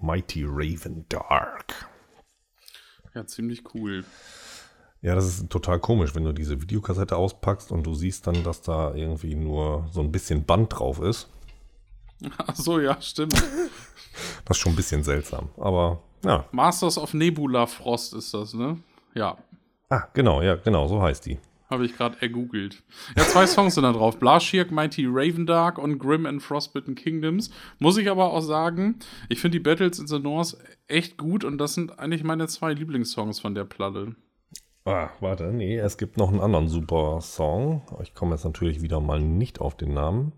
[0.00, 1.88] Mighty Raven Dark.
[3.14, 4.04] Ja, ziemlich cool.
[5.00, 8.62] Ja, das ist total komisch, wenn du diese Videokassette auspackst und du siehst dann, dass
[8.62, 11.28] da irgendwie nur so ein bisschen Band drauf ist.
[12.38, 13.34] Ach so, ja, stimmt.
[14.48, 15.50] Das ist schon ein bisschen seltsam.
[15.58, 16.44] Aber ja.
[16.52, 18.78] Masters of Nebula Frost ist das, ne?
[19.14, 19.36] Ja,
[19.90, 21.38] Ah, genau, ja, genau, so heißt die.
[21.70, 22.82] habe ich gerade ergoogelt.
[23.16, 24.18] Ja, zwei Songs sind da drauf.
[24.18, 27.48] Blaschiak, Mighty Ravendark und Grim and Frostbitten Kingdoms.
[27.78, 28.96] Muss ich aber auch sagen,
[29.30, 30.56] ich finde die Battles in the North
[30.88, 34.14] echt gut und das sind eigentlich meine zwei Lieblingssongs von der Platte.
[34.84, 37.82] Ah, warte, nee, es gibt noch einen anderen super Song.
[38.02, 40.32] Ich komme jetzt natürlich wieder mal nicht auf den Namen.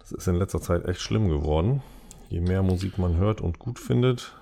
[0.00, 1.82] Das ist in letzter Zeit echt schlimm geworden.
[2.34, 4.32] Je mehr Musik man hört und gut findet,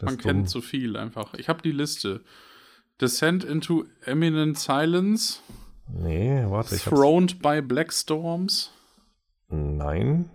[0.00, 1.34] Man kennt zu viel einfach.
[1.34, 2.20] Ich habe die Liste.
[3.00, 5.40] Descent into Eminent Silence,
[5.88, 6.84] Nee, warte, ich.
[6.84, 8.70] Throned by Black Storms.
[9.48, 10.30] Nein.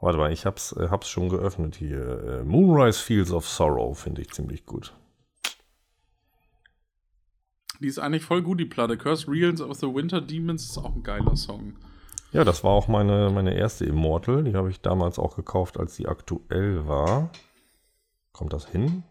[0.00, 2.22] Warte mal, ich hab's, äh, hab's schon geöffnet hier.
[2.22, 4.94] Äh, Moonrise Fields of Sorrow finde ich ziemlich gut.
[7.80, 8.96] Die ist eigentlich voll gut, die Platte.
[8.96, 11.74] Curse Realms of the Winter Demons ist auch ein geiler Song.
[12.34, 14.42] Ja, das war auch meine, meine erste Immortal.
[14.42, 17.30] Die habe ich damals auch gekauft, als sie aktuell war.
[18.32, 19.04] Kommt das hin?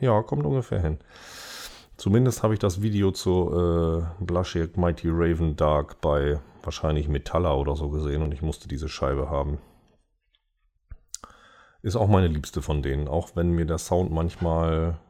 [0.00, 1.00] Ja, kommt ungefähr hin.
[1.96, 7.74] Zumindest habe ich das Video zu äh, Blushik Mighty Raven Dark bei wahrscheinlich Metalla oder
[7.74, 9.58] so gesehen und ich musste diese Scheibe haben.
[11.82, 15.00] Ist auch meine liebste von denen, auch wenn mir der Sound manchmal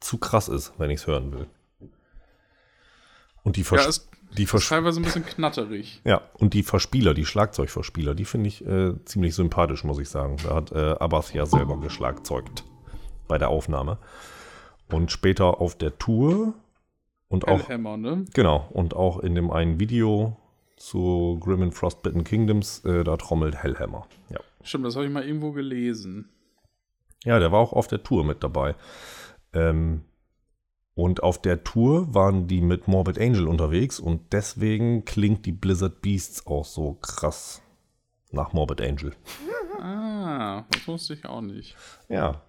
[0.00, 1.46] zu krass ist, wenn ich es hören will.
[3.42, 6.00] Und die, Vers Ja, ist, die ist Vers teilweise ein bisschen knatterig.
[6.04, 10.36] ja, und die Verspieler, die Schlagzeugverspieler, die finde ich äh, ziemlich sympathisch, muss ich sagen.
[10.42, 12.64] Da hat äh, Abbas ja selber geschlagzeugt
[13.26, 13.98] bei der Aufnahme.
[14.90, 16.54] Und später auf der Tour
[17.28, 18.24] und auch, Hellhammer, ne?
[18.32, 20.36] genau, und auch in dem einen Video
[20.76, 24.06] zu Grim and Frostbitten Kingdoms, äh, da trommelt Hellhammer.
[24.30, 24.40] Ja.
[24.62, 26.30] Stimmt, das habe ich mal irgendwo gelesen.
[27.24, 28.74] ja, der war auch auf der Tour mit dabei.
[29.52, 30.02] Ähm,
[30.98, 36.02] und auf der Tour waren die mit Morbid Angel unterwegs und deswegen klingt die Blizzard
[36.02, 37.62] Beasts auch so krass
[38.32, 39.12] nach Morbid Angel.
[39.80, 40.64] Ah.
[40.72, 41.76] Das wusste ich auch nicht.
[42.08, 42.42] Ja.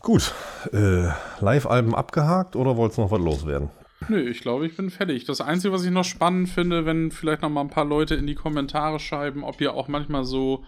[0.00, 0.34] Gut.
[0.72, 3.70] Äh, Live-Alben abgehakt oder wolltest noch was loswerden?
[4.08, 5.26] Nö, ich glaube, ich bin fertig.
[5.26, 8.26] Das Einzige, was ich noch spannend finde, wenn vielleicht noch mal ein paar Leute in
[8.26, 10.64] die Kommentare schreiben, ob ihr auch manchmal so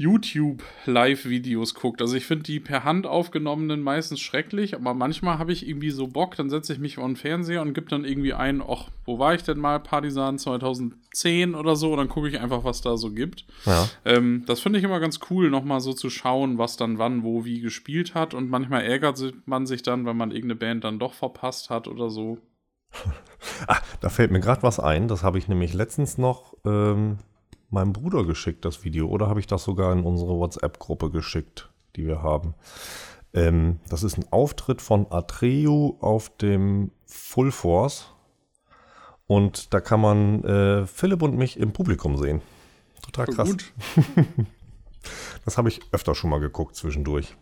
[0.00, 2.00] YouTube-Live-Videos guckt.
[2.00, 6.06] Also ich finde die per Hand aufgenommenen meistens schrecklich, aber manchmal habe ich irgendwie so
[6.06, 9.18] Bock, dann setze ich mich vor den Fernseher und gebe dann irgendwie ein, ach, wo
[9.18, 9.78] war ich denn mal?
[9.78, 13.44] Partisan 2010 oder so, und dann gucke ich einfach, was da so gibt.
[13.66, 13.90] Ja.
[14.06, 17.44] Ähm, das finde ich immer ganz cool, nochmal so zu schauen, was dann wann, wo,
[17.44, 18.32] wie gespielt hat.
[18.32, 22.08] Und manchmal ärgert man sich dann, wenn man irgendeine Band dann doch verpasst hat oder
[22.08, 22.38] so.
[23.66, 25.08] Ah, da fällt mir gerade was ein.
[25.08, 27.18] Das habe ich nämlich letztens noch ähm,
[27.72, 29.08] meinem Bruder geschickt, das Video.
[29.08, 32.54] Oder habe ich das sogar in unsere WhatsApp-Gruppe geschickt, die wir haben.
[33.32, 38.12] Ähm, das ist ein Auftritt von Atreu auf dem Full Force.
[39.26, 42.42] Und da kann man äh, Philipp und mich im Publikum sehen.
[43.02, 43.50] Total krass.
[43.50, 43.72] Gut.
[45.46, 47.34] Das habe ich öfter schon mal geguckt zwischendurch.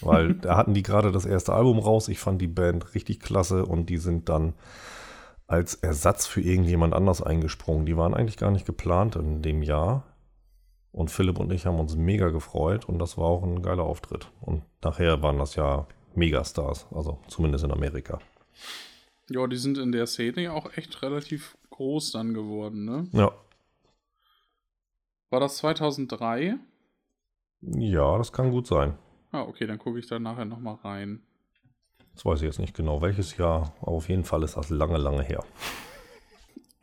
[0.00, 2.08] Weil da hatten die gerade das erste Album raus.
[2.08, 4.54] Ich fand die Band richtig klasse und die sind dann
[5.52, 7.84] als Ersatz für irgendjemand anders eingesprungen.
[7.84, 10.04] Die waren eigentlich gar nicht geplant in dem Jahr.
[10.92, 14.30] Und Philipp und ich haben uns mega gefreut und das war auch ein geiler Auftritt.
[14.40, 18.18] Und nachher waren das ja Megastars, also zumindest in Amerika.
[19.28, 23.08] Ja, die sind in der Szene ja auch echt relativ groß dann geworden, ne?
[23.12, 23.32] Ja.
[25.28, 26.56] War das 2003?
[27.60, 28.96] Ja, das kann gut sein.
[29.32, 31.22] Ah, okay, dann gucke ich da nachher nochmal rein.
[32.14, 33.72] Das weiß ich jetzt nicht genau, welches Jahr.
[33.80, 35.44] Aber auf jeden Fall ist das lange, lange her.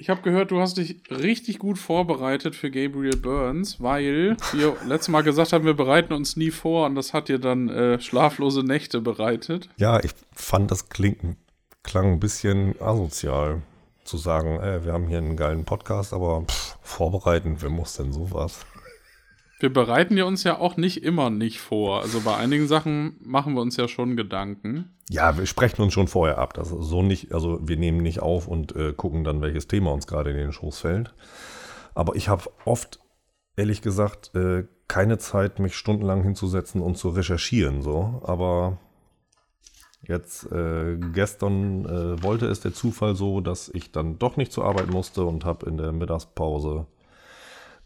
[0.01, 5.09] Ich habe gehört, du hast dich richtig gut vorbereitet für Gabriel Burns, weil wir letztes
[5.09, 8.63] Mal gesagt haben, wir bereiten uns nie vor und das hat dir dann äh, schlaflose
[8.63, 9.69] Nächte bereitet.
[9.75, 11.35] Ja, ich fand, das klingt,
[11.83, 13.61] klang ein bisschen asozial
[14.05, 18.13] zu sagen, ey, wir haben hier einen geilen Podcast, aber pff, vorbereiten, wer muss denn
[18.13, 18.65] sowas?
[19.59, 22.01] Wir bereiten ja uns ja auch nicht immer nicht vor.
[22.01, 24.95] Also bei einigen Sachen machen wir uns ja schon Gedanken.
[25.09, 26.53] Ja, wir sprechen uns schon vorher ab.
[26.53, 29.91] Das ist so nicht, also wir nehmen nicht auf und äh, gucken dann, welches Thema
[29.91, 31.13] uns gerade in den Schoß fällt.
[31.93, 32.99] Aber ich habe oft,
[33.57, 37.81] ehrlich gesagt, äh, keine Zeit, mich stundenlang hinzusetzen und zu recherchieren.
[37.81, 38.77] So, aber
[40.07, 44.63] jetzt äh, gestern äh, wollte es der Zufall so, dass ich dann doch nicht zur
[44.63, 46.87] Arbeit musste und habe in der Mittagspause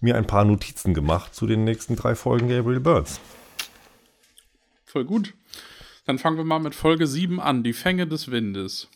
[0.04, 3.20] mir ein paar Notizen gemacht zu den nächsten drei Folgen Gabriel Burns.
[4.86, 5.34] Voll gut.
[6.06, 8.90] Dann fangen wir mal mit Folge 7 an, die Fänge des Windes.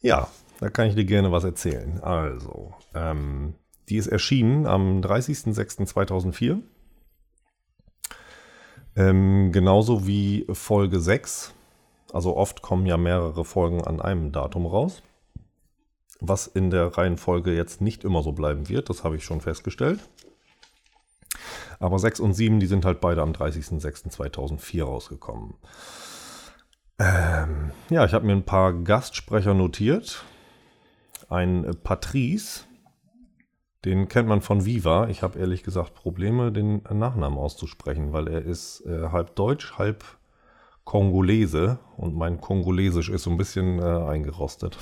[0.00, 0.28] Ja,
[0.60, 2.00] da kann ich dir gerne was erzählen.
[2.00, 3.54] Also, ähm,
[3.88, 6.60] die ist erschienen am 30.06.2004.
[8.96, 11.54] Ähm, genauso wie Folge 6.
[12.12, 15.02] Also oft kommen ja mehrere Folgen an einem Datum raus.
[16.20, 20.00] Was in der Reihenfolge jetzt nicht immer so bleiben wird, das habe ich schon festgestellt.
[21.80, 25.54] Aber 6 und 7, die sind halt beide am 30.06.2004 rausgekommen.
[26.98, 30.24] Ähm, ja, ich habe mir ein paar Gastsprecher notiert.
[31.28, 32.64] Ein äh, Patrice,
[33.84, 35.08] den kennt man von Viva.
[35.08, 40.04] Ich habe ehrlich gesagt Probleme, den Nachnamen auszusprechen, weil er ist äh, halb deutsch, halb
[40.84, 44.78] Kongolese und mein Kongolesisch ist so ein bisschen äh, eingerostet.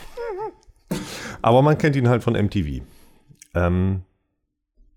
[1.43, 2.83] Aber man kennt ihn halt von MTV.
[3.55, 4.03] Ähm,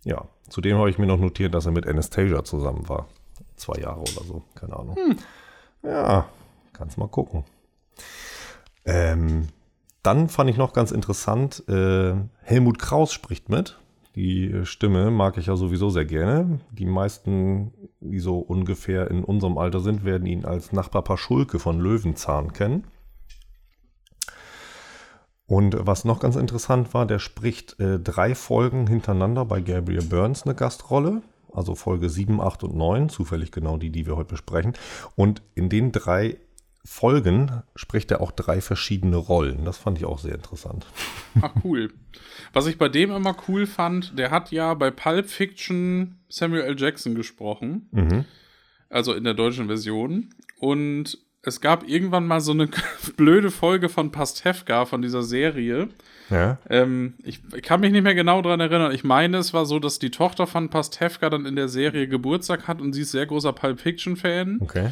[0.04, 3.08] ja, zudem habe ich mir noch notiert, dass er mit Anastasia zusammen war.
[3.56, 4.96] Zwei Jahre oder so, keine Ahnung.
[5.84, 6.28] Ja,
[6.74, 7.44] kannst mal gucken.
[8.86, 9.48] Ähm,
[10.04, 13.78] dann fand ich noch ganz interessant, äh, Helmut Kraus spricht mit.
[14.16, 16.60] Die Stimme mag ich ja sowieso sehr gerne.
[16.72, 21.80] Die meisten, die so ungefähr in unserem Alter sind, werden ihn als Nachbar Paschulke von
[21.80, 22.86] Löwenzahn kennen.
[25.50, 30.44] Und was noch ganz interessant war, der spricht äh, drei Folgen hintereinander bei Gabriel Burns
[30.44, 31.24] eine Gastrolle.
[31.52, 34.74] Also Folge 7, 8 und 9, zufällig genau die, die wir heute besprechen.
[35.16, 36.38] Und in den drei
[36.86, 39.66] Folgen spricht er auch drei verschiedene Rollen.
[39.66, 40.86] Das fand ich auch sehr interessant.
[41.42, 41.92] Ach, cool.
[42.54, 46.80] Was ich bei dem immer cool fand, der hat ja bei Pulp Fiction Samuel L.
[46.80, 47.88] Jackson gesprochen.
[47.92, 48.26] Mhm.
[48.88, 50.30] Also in der deutschen Version.
[50.60, 52.70] Und es gab irgendwann mal so eine
[53.18, 55.90] blöde Folge von Pastewka, von dieser Serie.
[56.30, 56.58] Ja.
[56.70, 58.92] Ähm, ich, ich kann mich nicht mehr genau daran erinnern.
[58.92, 62.68] Ich meine, es war so, dass die Tochter von Pastewka dann in der Serie Geburtstag
[62.68, 64.60] hat und sie ist sehr großer Pulp Fiction-Fan.
[64.62, 64.90] Okay.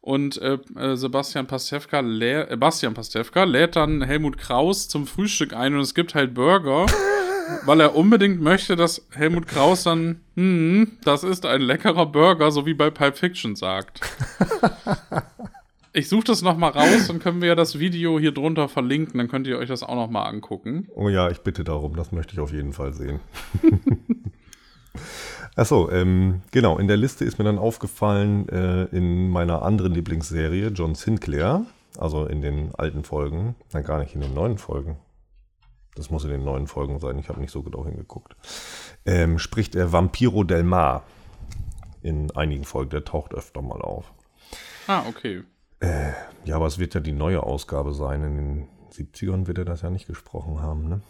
[0.00, 5.54] Und äh, äh, Sebastian Pastewka, lä äh, Bastian Pastewka lädt dann Helmut Kraus zum Frühstück
[5.54, 6.84] ein und es gibt halt Burger,
[7.64, 12.66] weil er unbedingt möchte, dass Helmut Kraus dann, hm, das ist ein leckerer Burger, so
[12.66, 14.00] wie bei Pulp Fiction sagt.
[15.96, 19.28] Ich suche das nochmal raus, dann können wir ja das Video hier drunter verlinken, dann
[19.28, 20.88] könnt ihr euch das auch nochmal angucken.
[20.96, 23.20] Oh ja, ich bitte darum, das möchte ich auf jeden Fall sehen.
[25.56, 26.78] Achso, ähm, genau.
[26.78, 31.64] In der Liste ist mir dann aufgefallen, äh, in meiner anderen Lieblingsserie, John Sinclair,
[31.96, 34.96] also in den alten Folgen, nein, gar nicht in den neuen Folgen.
[35.94, 38.34] Das muss in den neuen Folgen sein, ich habe nicht so genau hingeguckt.
[39.06, 41.04] Ähm, spricht er Vampiro del Mar
[42.02, 44.12] in einigen Folgen, der taucht öfter mal auf.
[44.88, 45.44] Ah, okay.
[45.84, 46.14] Äh,
[46.46, 48.22] ja, aber es wird ja die neue Ausgabe sein.
[48.22, 51.02] In den 70ern wird er das ja nicht gesprochen haben, ne?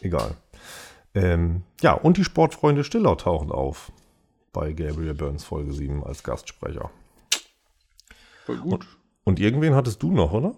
[0.00, 0.36] Egal.
[1.14, 3.92] Ähm, ja, und die Sportfreunde Stiller tauchen auf
[4.54, 6.90] bei Gabriel Burns Folge 7 als Gastsprecher.
[8.46, 8.72] Voll gut.
[8.72, 8.86] Und,
[9.24, 10.54] und irgendwen hattest du noch, oder?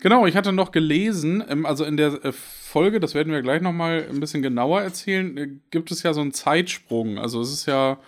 [0.00, 3.60] Genau, ich hatte noch gelesen, ähm, also in der äh, Folge, das werden wir gleich
[3.60, 7.18] nochmal ein bisschen genauer erzählen, äh, gibt es ja so einen Zeitsprung.
[7.18, 7.98] Also es ist ja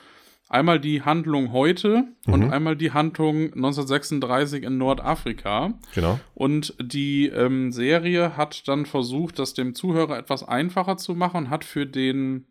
[0.48, 2.32] einmal die Handlung heute mhm.
[2.32, 5.74] und einmal die Handlung 1936 in Nordafrika.
[5.94, 6.20] Genau.
[6.35, 11.50] Und die ähm, Serie hat dann versucht, das dem Zuhörer etwas einfacher zu machen und
[11.50, 12.46] hat für den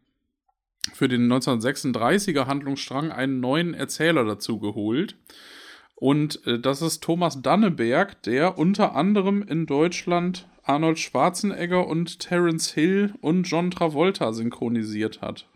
[0.94, 5.16] für den 1936er Handlungsstrang einen neuen Erzähler dazu geholt.
[5.96, 12.72] Und äh, das ist Thomas Danneberg, der unter anderem in Deutschland Arnold Schwarzenegger und Terence
[12.72, 15.48] Hill und John Travolta synchronisiert hat.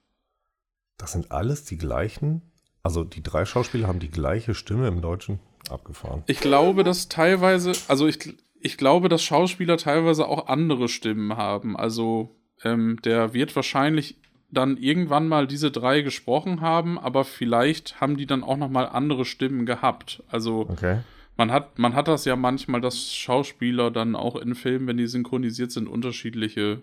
[1.00, 2.44] Das sind alles die gleichen.
[2.84, 6.24] Also die drei Schauspieler haben die gleiche Stimme im Deutschen abgefahren.
[6.28, 11.76] Ich glaube, dass teilweise, also ich, ich glaube, dass Schauspieler teilweise auch andere Stimmen haben.
[11.78, 14.18] Also ähm, der wird wahrscheinlich
[14.52, 18.86] dann irgendwann mal diese drei gesprochen haben, aber vielleicht haben die dann auch noch mal
[18.86, 20.24] andere Stimmen gehabt.
[20.28, 21.00] Also okay.
[21.38, 25.08] man hat man hat das ja manchmal, dass Schauspieler dann auch in Filmen, wenn die
[25.08, 26.82] synchronisiert sind, unterschiedliche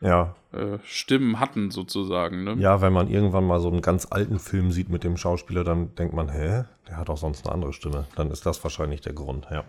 [0.00, 0.34] ja.
[0.52, 2.44] äh, Stimmen hatten sozusagen.
[2.44, 2.56] Ne?
[2.58, 5.94] Ja, wenn man irgendwann mal so einen ganz alten Film sieht mit dem Schauspieler, dann
[5.94, 8.06] denkt man, hä, der hat auch sonst eine andere Stimme.
[8.16, 9.64] Dann ist das wahrscheinlich der Grund, ja.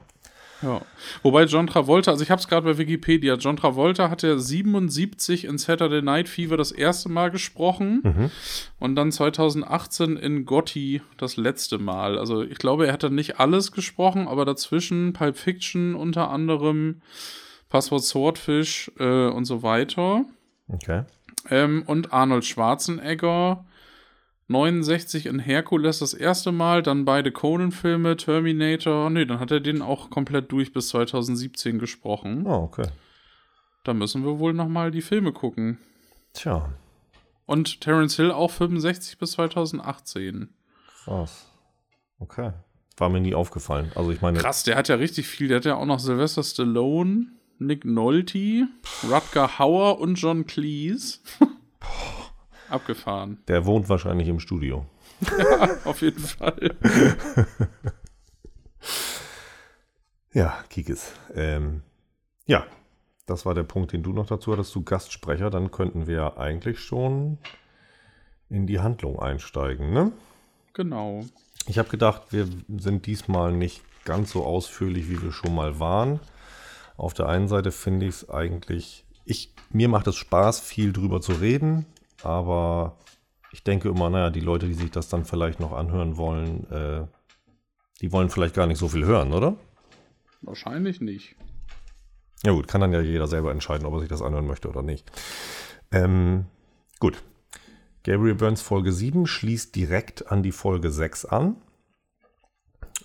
[0.61, 0.81] Ja.
[1.21, 5.45] Wobei John Travolta, also ich habe es gerade bei Wikipedia, John Travolta hat ja 77
[5.45, 8.31] in Saturday Night Fever das erste Mal gesprochen mhm.
[8.79, 12.17] und dann 2018 in Gotti das letzte Mal.
[12.17, 17.01] Also ich glaube, er hat dann nicht alles gesprochen, aber dazwischen Pulp Fiction unter anderem,
[17.69, 20.25] Passwort Swordfish äh, und so weiter.
[20.67, 21.03] Okay.
[21.49, 23.65] Ähm, und Arnold Schwarzenegger
[24.47, 29.09] 69 in Herkules das erste Mal, dann beide Conan-Filme, Terminator.
[29.09, 32.45] Nee, dann hat er den auch komplett durch bis 2017 gesprochen.
[32.45, 32.87] Oh, okay.
[33.83, 35.79] Da müssen wir wohl nochmal die Filme gucken.
[36.33, 36.69] Tja.
[37.45, 40.49] Und Terence Hill auch 65 bis 2018.
[41.03, 41.51] Krass.
[42.19, 42.51] Okay.
[42.97, 43.91] War mir nie aufgefallen.
[43.95, 44.39] Also ich meine.
[44.39, 45.49] Krass, der hat ja richtig viel.
[45.49, 47.27] Der hat ja auch noch Sylvester Stallone,
[47.59, 48.67] Nick Nolte,
[49.09, 51.19] Rutger Hauer und John Cleese.
[52.69, 53.39] Abgefahren.
[53.47, 54.85] Der wohnt wahrscheinlich im Studio.
[55.21, 56.75] Ja, auf jeden Fall.
[60.33, 61.13] ja, Kikis.
[61.33, 61.81] Ähm,
[62.45, 62.65] ja,
[63.25, 65.49] das war der Punkt, den du noch dazu hattest, du Gastsprecher.
[65.49, 67.37] Dann könnten wir eigentlich schon
[68.49, 70.11] in die Handlung einsteigen, ne?
[70.73, 71.25] Genau.
[71.67, 76.19] Ich habe gedacht, wir sind diesmal nicht ganz so ausführlich, wie wir schon mal waren.
[76.97, 81.21] Auf der einen Seite finde ich es eigentlich, ich, mir macht es Spaß, viel drüber
[81.21, 81.85] zu reden.
[82.23, 82.97] Aber
[83.51, 87.07] ich denke immer, naja, die Leute, die sich das dann vielleicht noch anhören wollen, äh,
[88.01, 89.55] die wollen vielleicht gar nicht so viel hören, oder?
[90.41, 91.35] Wahrscheinlich nicht.
[92.43, 94.83] Ja gut, kann dann ja jeder selber entscheiden, ob er sich das anhören möchte oder
[94.83, 95.11] nicht.
[95.91, 96.45] Ähm,
[96.99, 97.23] gut.
[98.03, 101.57] Gabriel Burns Folge 7 schließt direkt an die Folge 6 an.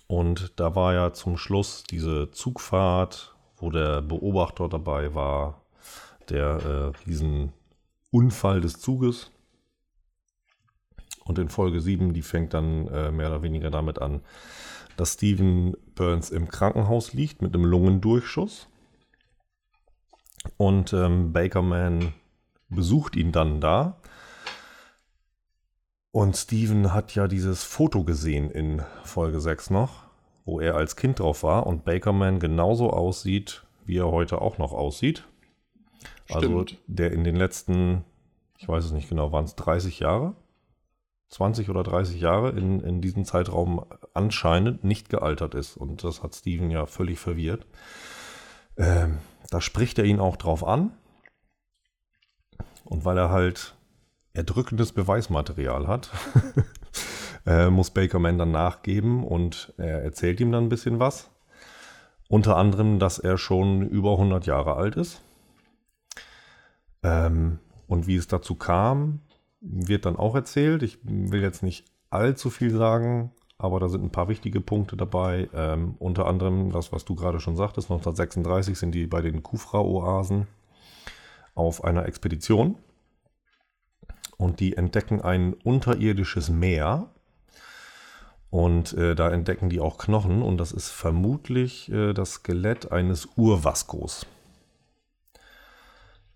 [0.07, 3.32] Und da war ja zum Schluss diese Zugfahrt,
[3.62, 5.62] wo der Beobachter dabei war,
[6.29, 7.53] der äh, riesen
[8.11, 9.31] Unfall des Zuges.
[11.25, 14.20] Und in Folge 7, die fängt dann äh, mehr oder weniger damit an,
[14.96, 18.66] dass Steven Burns im Krankenhaus liegt mit einem Lungendurchschuss.
[20.57, 22.14] Und ähm, Bakerman
[22.68, 24.01] besucht ihn dann da.
[26.11, 30.01] Und Steven hat ja dieses Foto gesehen in Folge 6 noch,
[30.44, 34.72] wo er als Kind drauf war und Bakerman genauso aussieht, wie er heute auch noch
[34.72, 35.24] aussieht.
[36.28, 38.05] Also der in den letzten,
[38.59, 40.35] ich weiß es nicht genau, waren es 30 Jahre?
[41.28, 45.76] 20 oder 30 Jahre in, in diesem Zeitraum anscheinend nicht gealtert ist.
[45.76, 47.66] Und das hat Steven ja völlig verwirrt.
[48.76, 49.18] Ähm,
[49.51, 50.93] da spricht er ihn auch drauf an.
[52.84, 53.74] Und weil er halt
[54.34, 56.11] erdrückendes Beweismaterial hat,
[57.47, 61.30] äh, muss Bakerman dann nachgeben und er erzählt ihm dann ein bisschen was.
[62.28, 65.22] Unter anderem, dass er schon über 100 Jahre alt ist
[67.03, 69.20] ähm, und wie es dazu kam,
[69.61, 70.82] wird dann auch erzählt.
[70.82, 75.49] Ich will jetzt nicht allzu viel sagen, aber da sind ein paar wichtige Punkte dabei.
[75.55, 80.47] Ähm, unter anderem das, was du gerade schon sagtest, 1936 sind die bei den Kufra-Oasen
[81.55, 82.76] auf einer Expedition.
[84.38, 87.11] und die entdecken ein unterirdisches Meer.
[88.53, 93.26] Und äh, da entdecken die auch Knochen und das ist vermutlich äh, das Skelett eines
[93.34, 94.26] Urvaskos.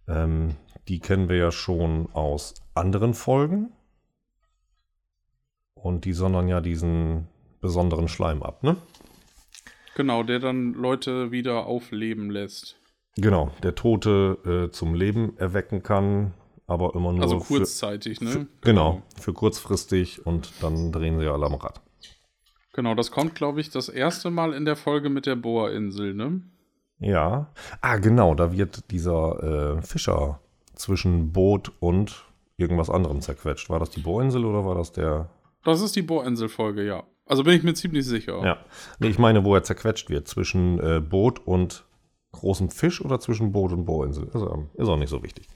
[0.08, 0.56] Ähm,
[0.88, 3.70] die kennen wir ja schon aus anderen Folgen.
[5.74, 7.28] Und die sondern ja diesen
[7.60, 8.78] besonderen Schleim ab, ne?
[9.94, 12.78] Genau, der dann Leute wieder aufleben lässt.
[13.16, 16.32] Genau, der Tote äh, zum Leben erwecken kann,
[16.66, 17.24] aber immer nur.
[17.24, 18.30] Also kurzzeitig, für, ne?
[18.30, 18.92] Für, genau.
[18.92, 21.82] genau, für kurzfristig und dann drehen sie alle am Rad.
[22.76, 26.42] Genau, das kommt, glaube ich, das erste Mal in der Folge mit der Bohrinsel, ne?
[26.98, 27.50] Ja.
[27.80, 30.40] Ah, genau, da wird dieser äh, Fischer
[30.74, 32.26] zwischen Boot und
[32.58, 33.70] irgendwas anderem zerquetscht.
[33.70, 35.30] War das die Bohrinsel oder war das der.
[35.64, 37.04] Das ist die Bohrinsel-Folge, ja.
[37.24, 38.44] Also bin ich mir ziemlich sicher.
[38.44, 38.58] Ja.
[38.98, 40.28] Nee, ich meine, wo er zerquetscht wird.
[40.28, 41.86] Zwischen äh, Boot und
[42.32, 44.24] großem Fisch oder zwischen Boot und Bohrinsel.
[44.24, 45.48] Ist, ähm, ist auch nicht so wichtig.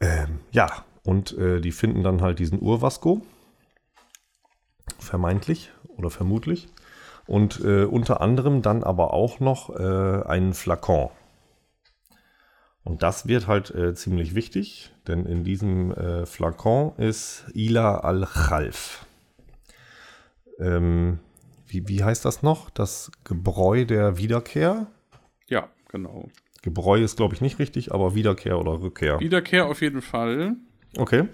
[0.00, 3.20] Ähm, ja, und äh, die finden dann halt diesen Urvasko.
[5.12, 6.68] Vermeintlich oder vermutlich.
[7.26, 11.10] Und äh, unter anderem dann aber auch noch äh, einen Flakon.
[12.82, 19.04] Und das wird halt äh, ziemlich wichtig, denn in diesem äh, Flakon ist Ila al-Khalf.
[20.58, 21.18] Ähm,
[21.66, 22.70] wie, wie heißt das noch?
[22.70, 24.86] Das Gebräu der Wiederkehr?
[25.46, 26.30] Ja, genau.
[26.62, 29.20] Gebräu ist, glaube ich, nicht richtig, aber Wiederkehr oder Rückkehr.
[29.20, 30.56] Wiederkehr auf jeden Fall.
[30.96, 31.28] Okay.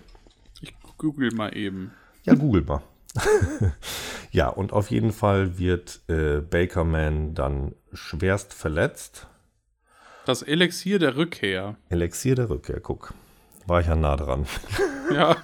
[0.62, 1.92] Ich google mal eben.
[2.24, 2.82] Ja, google mal.
[4.30, 9.26] ja, und auf jeden Fall wird äh, Bakerman dann schwerst verletzt.
[10.26, 11.76] Das Elixier der Rückkehr.
[11.88, 13.14] Elixier der Rückkehr, guck.
[13.66, 14.46] War ich ja nah dran.
[15.10, 15.36] Ja.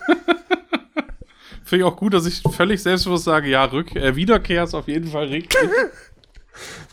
[1.65, 4.89] Finde ich auch gut, dass ich völlig selbstbewusst sage, ja, Rück äh, Wiederkehr ist auf
[4.89, 5.71] jeden Fall richtig.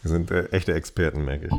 [0.01, 1.53] Wir sind äh, echte Experten, merke ich.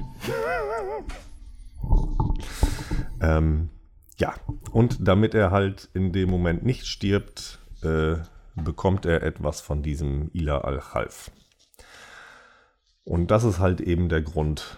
[3.21, 3.69] ähm,
[4.19, 4.35] ja,
[4.71, 8.15] und damit er halt in dem Moment nicht stirbt, äh,
[8.55, 11.31] bekommt er etwas von diesem Ila al-Khalf.
[13.05, 14.77] Und das ist halt eben der Grund,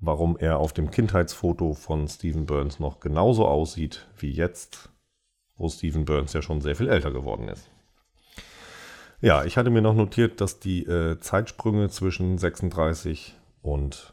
[0.00, 4.90] warum er auf dem Kindheitsfoto von Stephen Burns noch genauso aussieht wie jetzt,
[5.56, 7.70] wo Stephen Burns ja schon sehr viel älter geworden ist.
[9.20, 14.12] Ja, ich hatte mir noch notiert, dass die äh, Zeitsprünge zwischen 36 und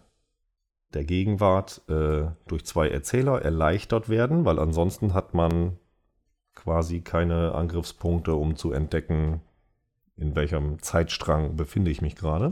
[0.93, 5.78] der Gegenwart äh, durch zwei Erzähler erleichtert werden, weil ansonsten hat man
[6.56, 9.41] quasi keine Angriffspunkte, um zu entdecken,
[10.18, 12.52] in welchem Zeitstrang befinde ich mich gerade.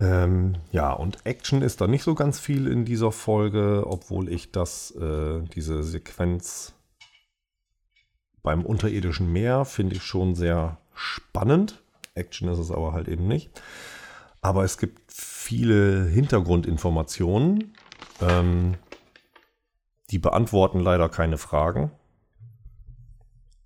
[0.00, 4.52] Ähm, ja, und Action ist da nicht so ganz viel in dieser Folge, obwohl ich
[4.52, 6.74] das, äh, diese Sequenz
[8.42, 11.82] beim unterirdischen Meer finde ich schon sehr spannend.
[12.14, 13.50] Action ist es aber halt eben nicht.
[14.40, 17.74] Aber es gibt viele Hintergrundinformationen.
[18.20, 18.74] Ähm,
[20.10, 21.90] die beantworten leider keine Fragen.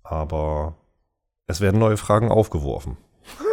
[0.03, 0.75] Aber
[1.47, 2.97] es werden neue Fragen aufgeworfen.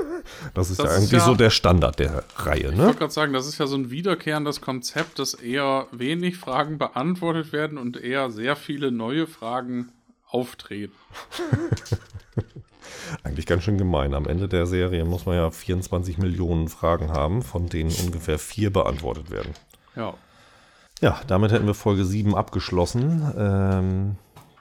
[0.55, 2.69] Das ist das ja eigentlich ja, so der Standard der Reihe.
[2.69, 2.73] Ne?
[2.73, 6.79] Ich wollte gerade sagen, das ist ja so ein wiederkehrendes Konzept, dass eher wenig Fragen
[6.79, 9.93] beantwortet werden und eher sehr viele neue Fragen
[10.29, 10.95] auftreten.
[13.23, 14.15] Eigentlich ganz schön gemein.
[14.15, 18.73] Am Ende der Serie muss man ja 24 Millionen Fragen haben, von denen ungefähr vier
[18.73, 19.53] beantwortet werden.
[19.97, 20.15] Ja.
[21.01, 23.33] Ja, damit hätten wir Folge 7 abgeschlossen.
[23.37, 24.17] Ähm,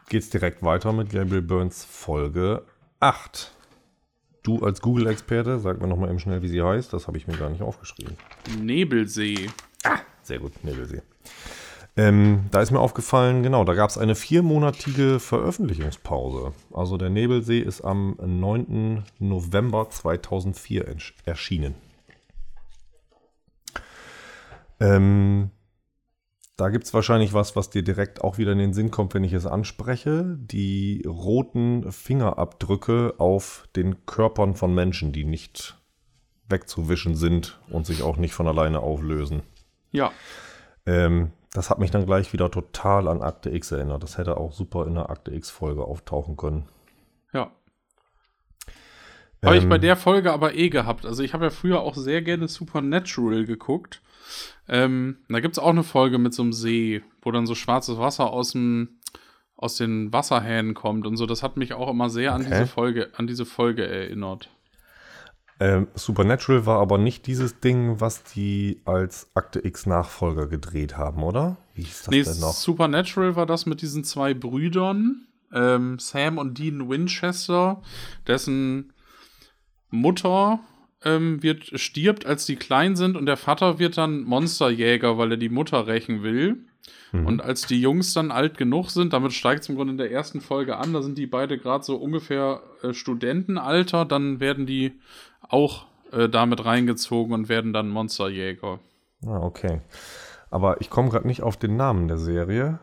[0.07, 2.63] geht's direkt weiter mit Gabriel Burns Folge
[3.01, 3.51] 8.
[4.43, 6.93] Du als Google-Experte, sag mir nochmal eben schnell, wie sie heißt.
[6.93, 8.15] Das habe ich mir gar nicht aufgeschrieben.
[8.57, 9.49] Nebelsee.
[9.83, 11.01] Ah, sehr gut, Nebelsee.
[11.97, 16.53] Ähm, da ist mir aufgefallen, genau, da gab es eine viermonatige Veröffentlichungspause.
[16.71, 19.03] Also der Nebelsee ist am 9.
[19.19, 21.75] November 2004 erschienen.
[24.79, 25.51] Ähm,
[26.59, 29.23] da gibt es wahrscheinlich was, was dir direkt auch wieder in den Sinn kommt, wenn
[29.23, 30.37] ich es anspreche.
[30.37, 35.77] Die roten Fingerabdrücke auf den Körpern von Menschen, die nicht
[36.49, 39.43] wegzuwischen sind und sich auch nicht von alleine auflösen.
[39.91, 40.11] Ja.
[40.85, 44.03] Ähm, das hat mich dann gleich wieder total an Akte X erinnert.
[44.03, 46.67] Das hätte auch super in der Akte X-Folge auftauchen können.
[47.31, 47.51] Ja.
[49.43, 51.05] Habe ähm, ich bei der Folge aber eh gehabt.
[51.05, 54.01] Also ich habe ja früher auch sehr gerne Supernatural geguckt.
[54.67, 57.97] Ähm, da gibt es auch eine Folge mit so einem See, wo dann so schwarzes
[57.97, 58.99] Wasser aus dem
[59.55, 61.25] aus den Wasserhähnen kommt und so.
[61.25, 62.43] Das hat mich auch immer sehr okay.
[62.43, 64.49] an diese Folge, an diese Folge erinnert.
[65.59, 71.21] Ähm, Supernatural war aber nicht dieses Ding, was die als Akte X Nachfolger gedreht haben,
[71.23, 71.57] oder?
[71.73, 72.53] Wie hieß das nee, denn noch?
[72.53, 77.81] Supernatural war das mit diesen zwei Brüdern, ähm, Sam und Dean Winchester,
[78.25, 78.93] dessen
[79.89, 80.59] Mutter
[81.03, 85.37] ähm, wird, stirbt, als die klein sind und der Vater wird dann Monsterjäger, weil er
[85.37, 86.57] die Mutter rächen will.
[87.11, 87.25] Mhm.
[87.25, 90.11] Und als die Jungs dann alt genug sind, damit steigt es im Grunde in der
[90.11, 94.99] ersten Folge an, da sind die beide gerade so ungefähr äh, Studentenalter, dann werden die
[95.47, 98.79] auch äh, damit reingezogen und werden dann Monsterjäger.
[99.25, 99.81] Ah, okay.
[100.49, 102.79] Aber ich komme gerade nicht auf den Namen der Serie.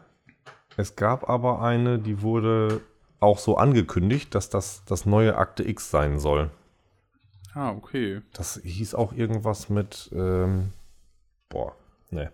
[0.77, 2.81] Es gab aber eine, die wurde
[3.19, 6.51] auch so angekündigt, dass das das neue Akte X sein soll.
[7.57, 8.21] Ah, okay.
[8.35, 10.75] Das hieß auch irgendwas mit, ähm,
[11.49, 11.75] boah,
[12.11, 12.31] ne.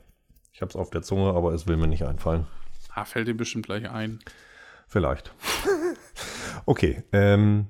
[0.52, 2.48] Ich hab's auf der Zunge, aber es will mir nicht einfallen.
[2.92, 4.18] Ah, fällt dir bestimmt gleich ein.
[4.88, 5.32] Vielleicht.
[6.66, 7.68] okay, ähm,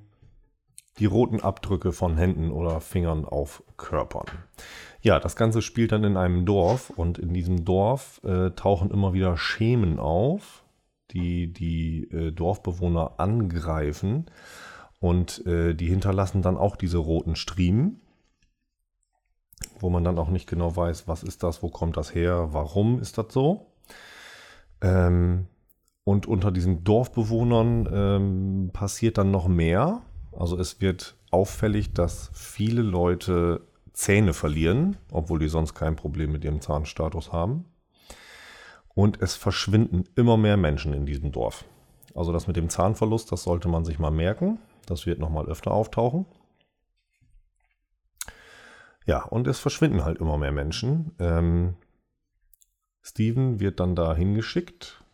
[0.99, 4.29] die roten Abdrücke von Händen oder Fingern auf Körpern.
[5.03, 9.13] Ja, das Ganze spielt dann in einem Dorf und in diesem Dorf äh, tauchen immer
[9.13, 10.65] wieder Schemen auf,
[11.11, 14.31] die die äh, Dorfbewohner angreifen
[15.03, 18.01] und äh, die hinterlassen dann auch diese roten Striemen,
[19.81, 23.01] wo man dann auch nicht genau weiß, was ist das, wo kommt das her, warum
[23.01, 23.67] ist das so.
[24.81, 25.49] Ähm,
[26.05, 30.03] und unter diesen Dorfbewohnern ähm, passiert dann noch mehr.
[30.31, 36.45] Also es wird auffällig, dass viele Leute Zähne verlieren, obwohl die sonst kein Problem mit
[36.45, 37.65] ihrem Zahnstatus haben.
[38.95, 41.65] Und es verschwinden immer mehr Menschen in diesem Dorf.
[42.15, 44.61] Also das mit dem Zahnverlust, das sollte man sich mal merken.
[44.87, 46.27] Das wird nochmal öfter auftauchen.
[49.07, 51.13] Ja, und es verschwinden halt immer mehr Menschen.
[51.19, 51.75] Ähm,
[53.03, 55.05] Steven wird dann da hingeschickt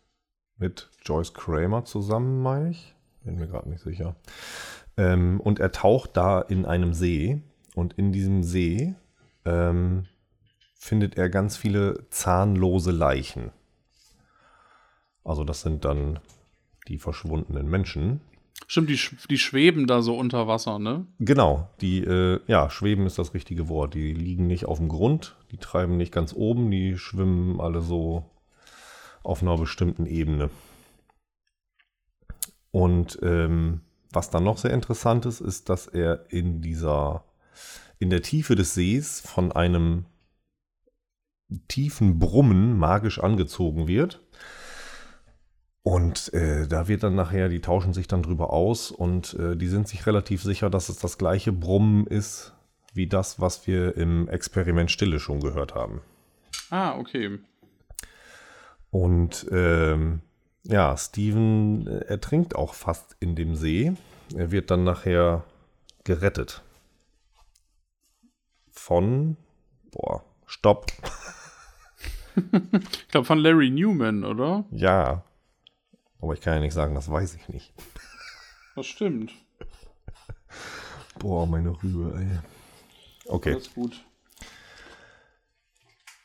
[0.57, 2.95] mit Joyce Kramer zusammen, meine ich.
[3.23, 4.15] Bin mir gerade nicht sicher.
[4.97, 7.41] Ähm, und er taucht da in einem See.
[7.75, 8.93] Und in diesem See
[9.45, 10.05] ähm,
[10.75, 13.51] findet er ganz viele zahnlose Leichen.
[15.23, 16.19] Also das sind dann
[16.87, 18.21] die verschwundenen Menschen.
[18.67, 21.07] Stimmt, die, die schweben da so unter Wasser, ne?
[21.19, 23.95] Genau, die, äh, ja, schweben ist das richtige Wort.
[23.95, 28.29] Die liegen nicht auf dem Grund, die treiben nicht ganz oben, die schwimmen alle so
[29.23, 30.49] auf einer bestimmten Ebene.
[32.71, 33.81] Und ähm,
[34.11, 37.23] was dann noch sehr interessant ist, ist, dass er in dieser,
[37.99, 40.05] in der Tiefe des Sees von einem
[41.67, 44.21] tiefen Brummen magisch angezogen wird.
[45.83, 49.67] Und äh, da wird dann nachher, die tauschen sich dann drüber aus und äh, die
[49.67, 52.53] sind sich relativ sicher, dass es das gleiche Brummen ist,
[52.93, 56.01] wie das, was wir im Experiment Stille schon gehört haben.
[56.69, 57.39] Ah, okay.
[58.91, 60.21] Und ähm,
[60.63, 63.93] ja, Steven äh, ertrinkt auch fast in dem See.
[64.35, 65.43] Er wird dann nachher
[66.03, 66.61] gerettet.
[68.71, 69.37] Von,
[69.91, 70.87] boah, stopp.
[72.35, 74.65] ich glaube von Larry Newman, oder?
[74.71, 75.23] Ja,
[76.21, 77.73] aber ich kann ja nicht sagen, das weiß ich nicht.
[78.75, 79.33] Das stimmt.
[81.19, 82.39] Boah, meine Rübe, ey.
[83.25, 83.53] Okay.
[83.53, 84.05] Alles gut.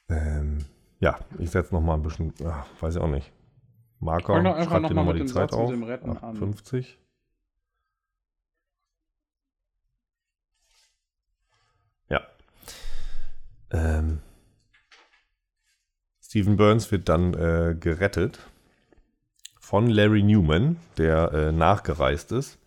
[0.09, 0.65] Ähm,
[1.01, 3.33] ja, ich setze noch mal ein bisschen, ach, weiß ich auch nicht.
[4.01, 5.71] Marker, schreib dir nochmal die Zeit auf.
[5.71, 6.99] 50.
[12.09, 12.21] Ja.
[13.71, 14.21] Ähm,
[16.23, 18.39] Steven Burns wird dann äh, gerettet
[19.65, 22.59] von Larry Newman, der äh, nachgereist ist.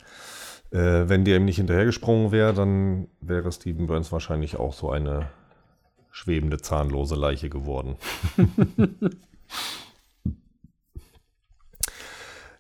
[0.72, 5.30] Äh, wenn der ihm nicht hinterhergesprungen wäre, dann wäre Steven Burns wahrscheinlich auch so eine
[6.10, 7.98] schwebende, zahnlose Leiche geworden.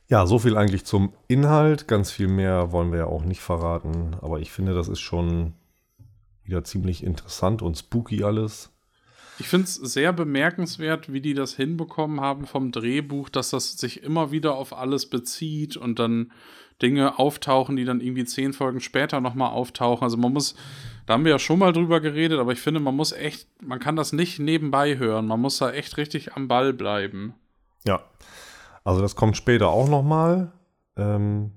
[0.07, 1.87] ja, so viel eigentlich zum Inhalt.
[1.87, 4.17] Ganz viel mehr wollen wir ja auch nicht verraten.
[4.21, 5.55] Aber ich finde, das ist schon
[6.43, 8.71] wieder ziemlich interessant und spooky alles.
[9.39, 14.03] Ich finde es sehr bemerkenswert, wie die das hinbekommen haben vom Drehbuch, dass das sich
[14.03, 16.31] immer wieder auf alles bezieht und dann
[16.81, 20.03] Dinge auftauchen, die dann irgendwie zehn Folgen später nochmal auftauchen.
[20.03, 20.55] Also man muss,
[21.05, 23.79] da haben wir ja schon mal drüber geredet, aber ich finde, man muss echt, man
[23.79, 25.25] kann das nicht nebenbei hören.
[25.25, 27.33] Man muss da echt richtig am Ball bleiben.
[27.85, 28.01] Ja.
[28.83, 30.53] Also das kommt später auch nochmal.
[30.95, 31.51] Ähm,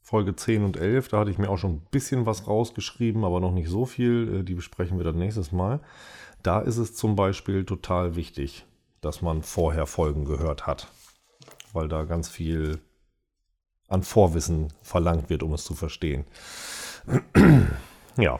[0.00, 3.40] Folge 10 und 11, da hatte ich mir auch schon ein bisschen was rausgeschrieben, aber
[3.40, 4.40] noch nicht so viel.
[4.40, 5.80] Äh, die besprechen wir dann nächstes Mal.
[6.44, 8.66] Da ist es zum Beispiel total wichtig,
[9.00, 10.88] dass man vorher Folgen gehört hat,
[11.72, 12.80] weil da ganz viel
[13.88, 16.26] an Vorwissen verlangt wird, um es zu verstehen.
[18.18, 18.38] ja.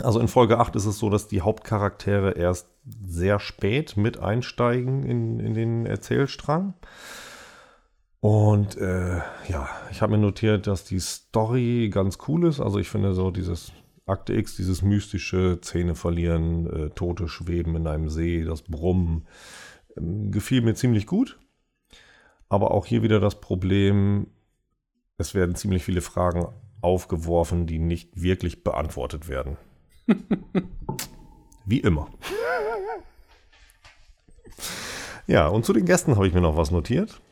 [0.00, 2.68] Also in Folge 8 ist es so, dass die Hauptcharaktere erst
[3.06, 6.72] sehr spät mit einsteigen in, in den Erzählstrang.
[8.20, 12.60] Und äh, ja, ich habe mir notiert, dass die Story ganz cool ist.
[12.60, 13.72] Also ich finde so dieses
[14.06, 19.26] Akte X, dieses mystische Zähne verlieren, äh, Tote schweben in einem See, das Brummen,
[19.96, 21.38] ähm, gefiel mir ziemlich gut.
[22.48, 24.26] Aber auch hier wieder das Problem,
[25.16, 26.46] es werden ziemlich viele Fragen
[26.82, 29.56] aufgeworfen, die nicht wirklich beantwortet werden.
[31.64, 32.10] Wie immer.
[35.26, 37.22] Ja, und zu den Gästen habe ich mir noch was notiert.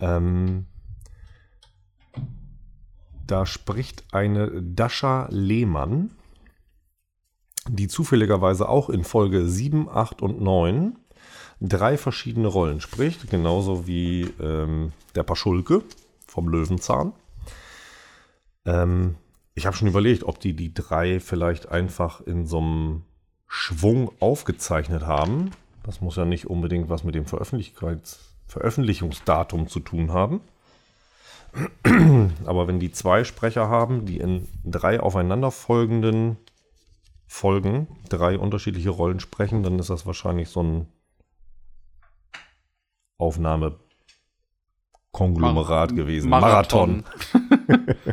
[0.00, 0.66] Ähm,
[3.26, 6.10] da spricht eine Dasha Lehmann,
[7.68, 10.96] die zufälligerweise auch in Folge 7, 8 und 9
[11.60, 15.82] drei verschiedene Rollen spricht, genauso wie ähm, der Paschulke
[16.26, 17.12] vom Löwenzahn.
[18.64, 19.14] Ähm,
[19.54, 23.02] ich habe schon überlegt, ob die die drei vielleicht einfach in so einem
[23.46, 25.50] Schwung aufgezeichnet haben.
[25.82, 30.40] Das muss ja nicht unbedingt was mit dem Veröffentlichungsdatum zu tun haben.
[32.44, 36.36] Aber wenn die zwei Sprecher haben, die in drei aufeinanderfolgenden
[37.26, 40.86] Folgen drei unterschiedliche Rollen sprechen, dann ist das wahrscheinlich so ein
[43.18, 46.28] Aufnahmekonglomerat Mar gewesen.
[46.28, 47.04] Marathon.
[47.68, 47.96] Marathon.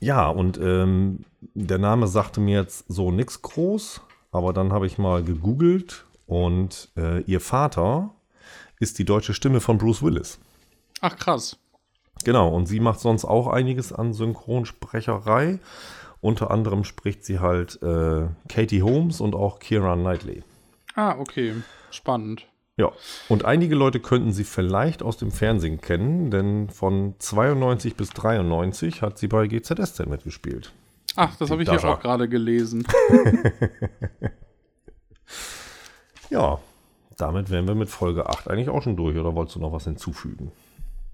[0.00, 4.00] ja, und ähm, der Name sagte mir jetzt so nichts groß,
[4.32, 8.14] aber dann habe ich mal gegoogelt und äh, ihr Vater
[8.78, 10.38] ist die deutsche Stimme von Bruce Willis.
[11.00, 11.58] Ach krass.
[12.24, 15.58] Genau, und sie macht sonst auch einiges an Synchronsprecherei.
[16.20, 20.42] Unter anderem spricht sie halt äh, Katie Holmes und auch Kira Knightley.
[20.94, 21.54] Ah, okay.
[21.90, 22.46] Spannend.
[22.76, 22.92] Ja,
[23.28, 29.02] und einige Leute könnten sie vielleicht aus dem Fernsehen kennen, denn von 92 bis 93
[29.02, 30.72] hat sie bei GZSZ mitgespielt.
[31.16, 32.86] Ach, das habe ich ja auch gerade gelesen.
[36.30, 36.58] ja,
[37.18, 39.84] damit wären wir mit Folge 8 eigentlich auch schon durch, oder wolltest du noch was
[39.84, 40.52] hinzufügen?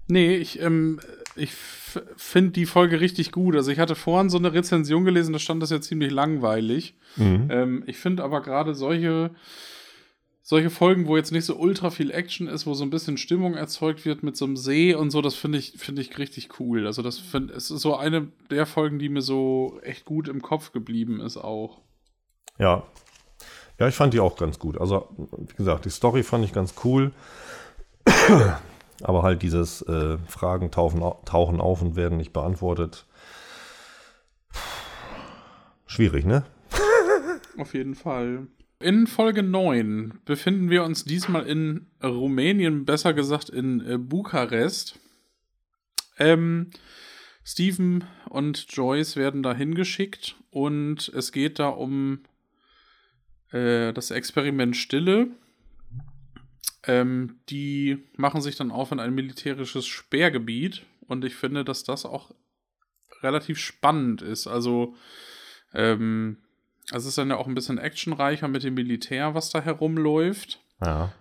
[0.07, 0.99] Nee, ich, ähm,
[1.35, 3.55] ich finde die Folge richtig gut.
[3.55, 6.95] Also ich hatte vorhin so eine Rezension gelesen, da stand das ja ziemlich langweilig.
[7.15, 7.47] Mhm.
[7.49, 9.31] Ähm, ich finde aber gerade solche,
[10.41, 13.55] solche Folgen, wo jetzt nicht so ultra viel Action ist, wo so ein bisschen Stimmung
[13.55, 16.85] erzeugt wird mit so einem See und so, das finde ich, finde ich richtig cool.
[16.85, 20.41] Also das finde, es ist so eine der Folgen, die mir so echt gut im
[20.41, 21.81] Kopf geblieben ist auch.
[22.57, 22.83] Ja.
[23.79, 24.79] Ja, ich fand die auch ganz gut.
[24.79, 27.11] Also, wie gesagt, die Story fand ich ganz cool.
[29.03, 33.05] Aber halt dieses äh, Fragen tauchen, tauchen auf und werden nicht beantwortet.
[35.85, 36.45] Schwierig, ne?
[37.57, 38.47] Auf jeden Fall.
[38.79, 44.99] In Folge 9 befinden wir uns diesmal in Rumänien, besser gesagt in äh, Bukarest.
[46.19, 46.69] Ähm,
[47.43, 52.19] Steven und Joyce werden da hingeschickt und es geht da um
[53.51, 55.29] äh, das Experiment Stille.
[56.87, 62.05] Ähm, die machen sich dann auf in ein militärisches Sperrgebiet und ich finde, dass das
[62.05, 62.33] auch
[63.21, 64.47] relativ spannend ist.
[64.47, 64.95] Also,
[65.73, 66.37] ähm,
[66.93, 70.59] es ist dann ja auch ein bisschen actionreicher mit dem Militär, was da herumläuft.
[70.81, 71.13] Ja.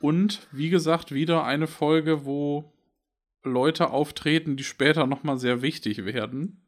[0.00, 2.72] Und wie gesagt, wieder eine Folge, wo
[3.42, 6.62] Leute auftreten, die später nochmal sehr wichtig werden.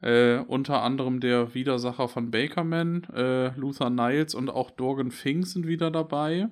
[0.00, 5.68] Äh, unter anderem der Widersacher von Bakerman, äh, Luther Niles und auch Dorgan Fink sind
[5.68, 6.48] wieder dabei.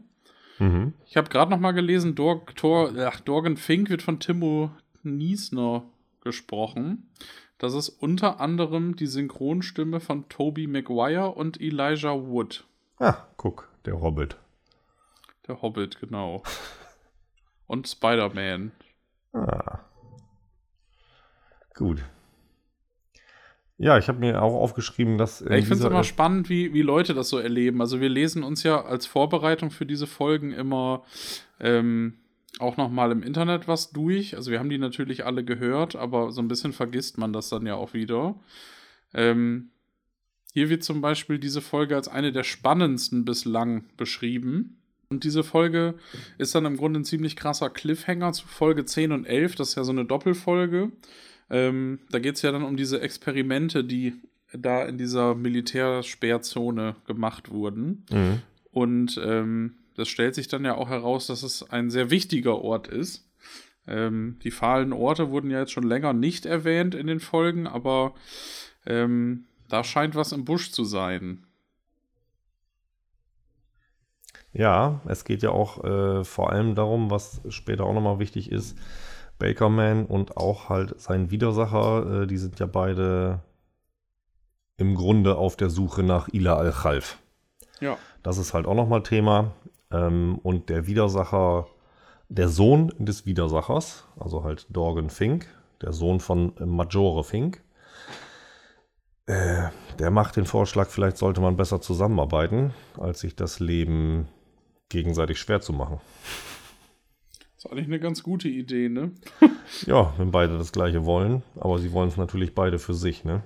[0.61, 0.95] Mhm.
[1.07, 4.71] Ich habe gerade noch mal gelesen, Dor Tor, ach, Dorgan Fink wird von Timo
[5.03, 5.85] Niesner
[6.21, 7.11] gesprochen.
[7.59, 12.65] Das ist unter anderem die Synchronstimme von Toby Maguire und Elijah Wood.
[12.99, 14.37] Ah, guck, der Hobbit.
[15.49, 16.43] Der Hobbit, genau.
[17.67, 18.73] und Spider-Man.
[19.33, 19.81] Ah.
[21.75, 22.05] Gut.
[23.83, 25.41] Ja, ich habe mir auch aufgeschrieben, dass.
[25.41, 27.81] ich finde es immer spannend, wie, wie Leute das so erleben.
[27.81, 31.03] Also, wir lesen uns ja als Vorbereitung für diese Folgen immer
[31.61, 32.19] ähm,
[32.59, 34.37] auch nochmal im Internet was durch.
[34.37, 37.65] Also, wir haben die natürlich alle gehört, aber so ein bisschen vergisst man das dann
[37.65, 38.35] ja auch wieder.
[39.15, 39.71] Ähm,
[40.53, 44.77] hier wird zum Beispiel diese Folge als eine der spannendsten bislang beschrieben.
[45.09, 45.95] Und diese Folge
[46.37, 49.55] ist dann im Grunde ein ziemlich krasser Cliffhanger zu Folge 10 und 11.
[49.55, 50.93] Das ist ja so eine Doppelfolge.
[51.51, 54.15] Ähm, da geht es ja dann um diese Experimente, die
[54.53, 58.05] da in dieser Militärsperrzone gemacht wurden.
[58.11, 58.43] Mhm.
[58.73, 62.89] Und ähm, das stellt sich dann ja auch heraus, dass es ein sehr wichtiger Ort
[62.89, 63.29] ist.
[63.87, 68.15] Ähm, die fahlen Orte wurden ja jetzt schon länger nicht erwähnt in den Folgen, aber
[68.87, 71.45] ähm, da scheint was im Busch zu sein.
[74.53, 78.77] Ja, es geht ja auch äh, vor allem darum, was später auch nochmal wichtig ist,
[79.41, 83.41] Bakerman und auch halt sein Widersacher, äh, die sind ja beide
[84.77, 87.19] im Grunde auf der Suche nach Ila al-Khalf.
[87.81, 87.99] Ja.
[88.23, 89.53] Das ist halt auch nochmal Thema.
[89.91, 91.67] Ähm, und der Widersacher,
[92.29, 95.49] der Sohn des Widersachers, also halt Dorgan Fink,
[95.83, 97.63] der Sohn von Majore Fink,
[99.27, 99.69] äh,
[99.99, 104.29] der macht den Vorschlag, vielleicht sollte man besser zusammenarbeiten, als sich das Leben
[104.89, 106.01] gegenseitig schwer zu machen.
[107.61, 109.13] Das ist eigentlich eine ganz gute Idee, ne?
[109.87, 113.43] ja, wenn beide das gleiche wollen, aber sie wollen es natürlich beide für sich, ne?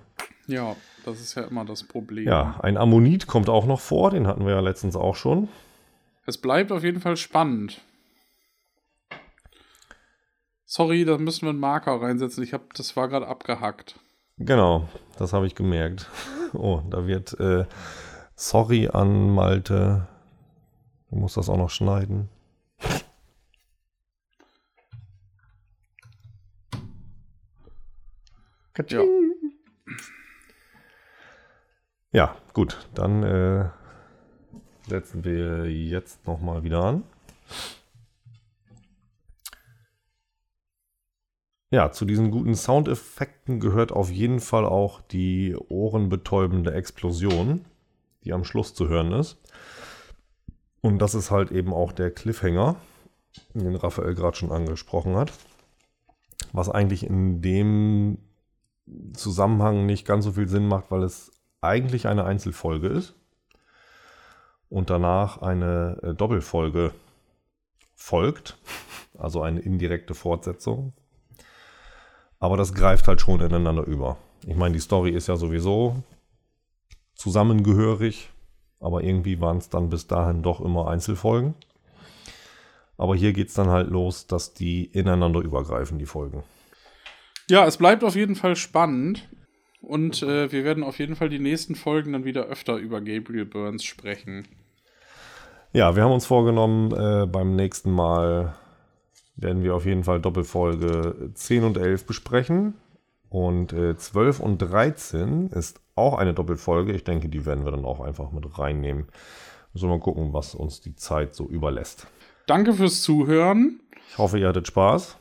[0.47, 2.25] Ja, das ist ja immer das Problem.
[2.25, 5.49] Ja, ein Ammonit kommt auch noch vor, den hatten wir ja letztens auch schon.
[6.27, 7.81] Es bleibt auf jeden Fall spannend.
[10.65, 12.45] Sorry, da müssen wir einen Marker reinsetzen.
[12.45, 13.99] Ich habe, das war gerade abgehackt.
[14.39, 14.89] Genau,
[15.19, 16.09] das habe ich gemerkt.
[16.57, 17.65] Oh, da wird äh,
[18.37, 20.07] Sorry an Malte.
[21.11, 22.29] Du musst das auch noch schneiden.
[28.77, 29.05] Ja.
[32.13, 33.71] ja, gut, dann äh,
[34.89, 37.05] setzen wir jetzt nochmal wieder an.
[41.71, 47.65] Ja, zu diesen guten Soundeffekten gehört auf jeden Fall auch die ohrenbetäubende Explosion,
[48.23, 49.39] die am Schluss zu hören ist.
[50.81, 52.77] Und das ist halt eben auch der Cliffhanger,
[53.55, 55.33] den Raphael gerade schon angesprochen hat.
[56.53, 58.19] Was eigentlich in dem
[59.15, 61.31] Zusammenhang nicht ganz so viel Sinn macht, weil es
[61.61, 63.15] eigentlich eine Einzelfolge ist
[64.69, 66.93] und danach eine äh, Doppelfolge
[67.95, 68.59] folgt,
[69.19, 70.93] also eine indirekte Fortsetzung.
[72.39, 74.19] Aber das greift halt schon ineinander über.
[74.47, 76.03] Ich meine, die Story ist ja sowieso
[77.15, 78.31] zusammengehörig,
[78.81, 81.55] aber irgendwie waren es dann bis dahin doch immer Einzelfolgen.
[82.99, 86.43] Aber hier geht es dann halt los, dass die ineinander übergreifen, die Folgen.
[87.49, 89.29] Ja, es bleibt auf jeden Fall spannend.
[89.81, 93.45] Und äh, wir werden auf jeden Fall die nächsten Folgen dann wieder öfter über Gabriel
[93.45, 94.49] Burns sprechen.
[95.73, 98.55] Ja, wir haben uns vorgenommen, äh, beim nächsten Mal
[99.37, 102.75] werden wir auf jeden Fall Doppelfolge 10 und 11 besprechen.
[103.29, 106.93] Und äh, 12 und 13 ist auch eine Doppelfolge.
[106.93, 109.09] Ich denke, die werden wir dann auch einfach mit reinnehmen.
[109.73, 112.07] Müssen wir mal gucken, was uns die Zeit so überlässt.
[112.47, 113.81] Danke fürs Zuhören.
[114.11, 115.19] Ich hoffe, ihr hattet Spaß.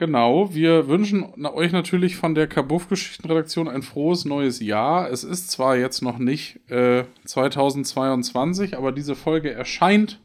[0.00, 5.10] Genau, wir wünschen euch natürlich von der Kabuff-Geschichtenredaktion ein frohes neues Jahr.
[5.10, 10.18] Es ist zwar jetzt noch nicht äh, 2022, aber diese Folge erscheint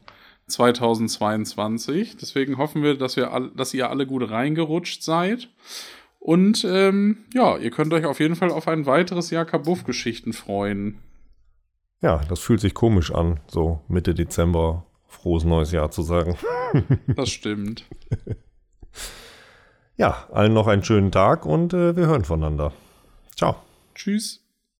[0.46, 2.16] 2022.
[2.16, 5.50] Deswegen hoffen wir, dass, wir all, dass ihr alle gut reingerutscht seid.
[6.20, 11.00] Und ähm, ja, ihr könnt euch auf jeden Fall auf ein weiteres Jahr Kabuff-Geschichten freuen.
[12.00, 16.34] Ja, das fühlt sich komisch an, so Mitte Dezember frohes neues Jahr zu sagen.
[17.14, 17.84] das stimmt.
[19.96, 22.72] ja, allen noch einen schönen Tag und äh, wir hören voneinander.
[23.36, 23.56] Ciao.
[23.94, 24.45] Tschüss.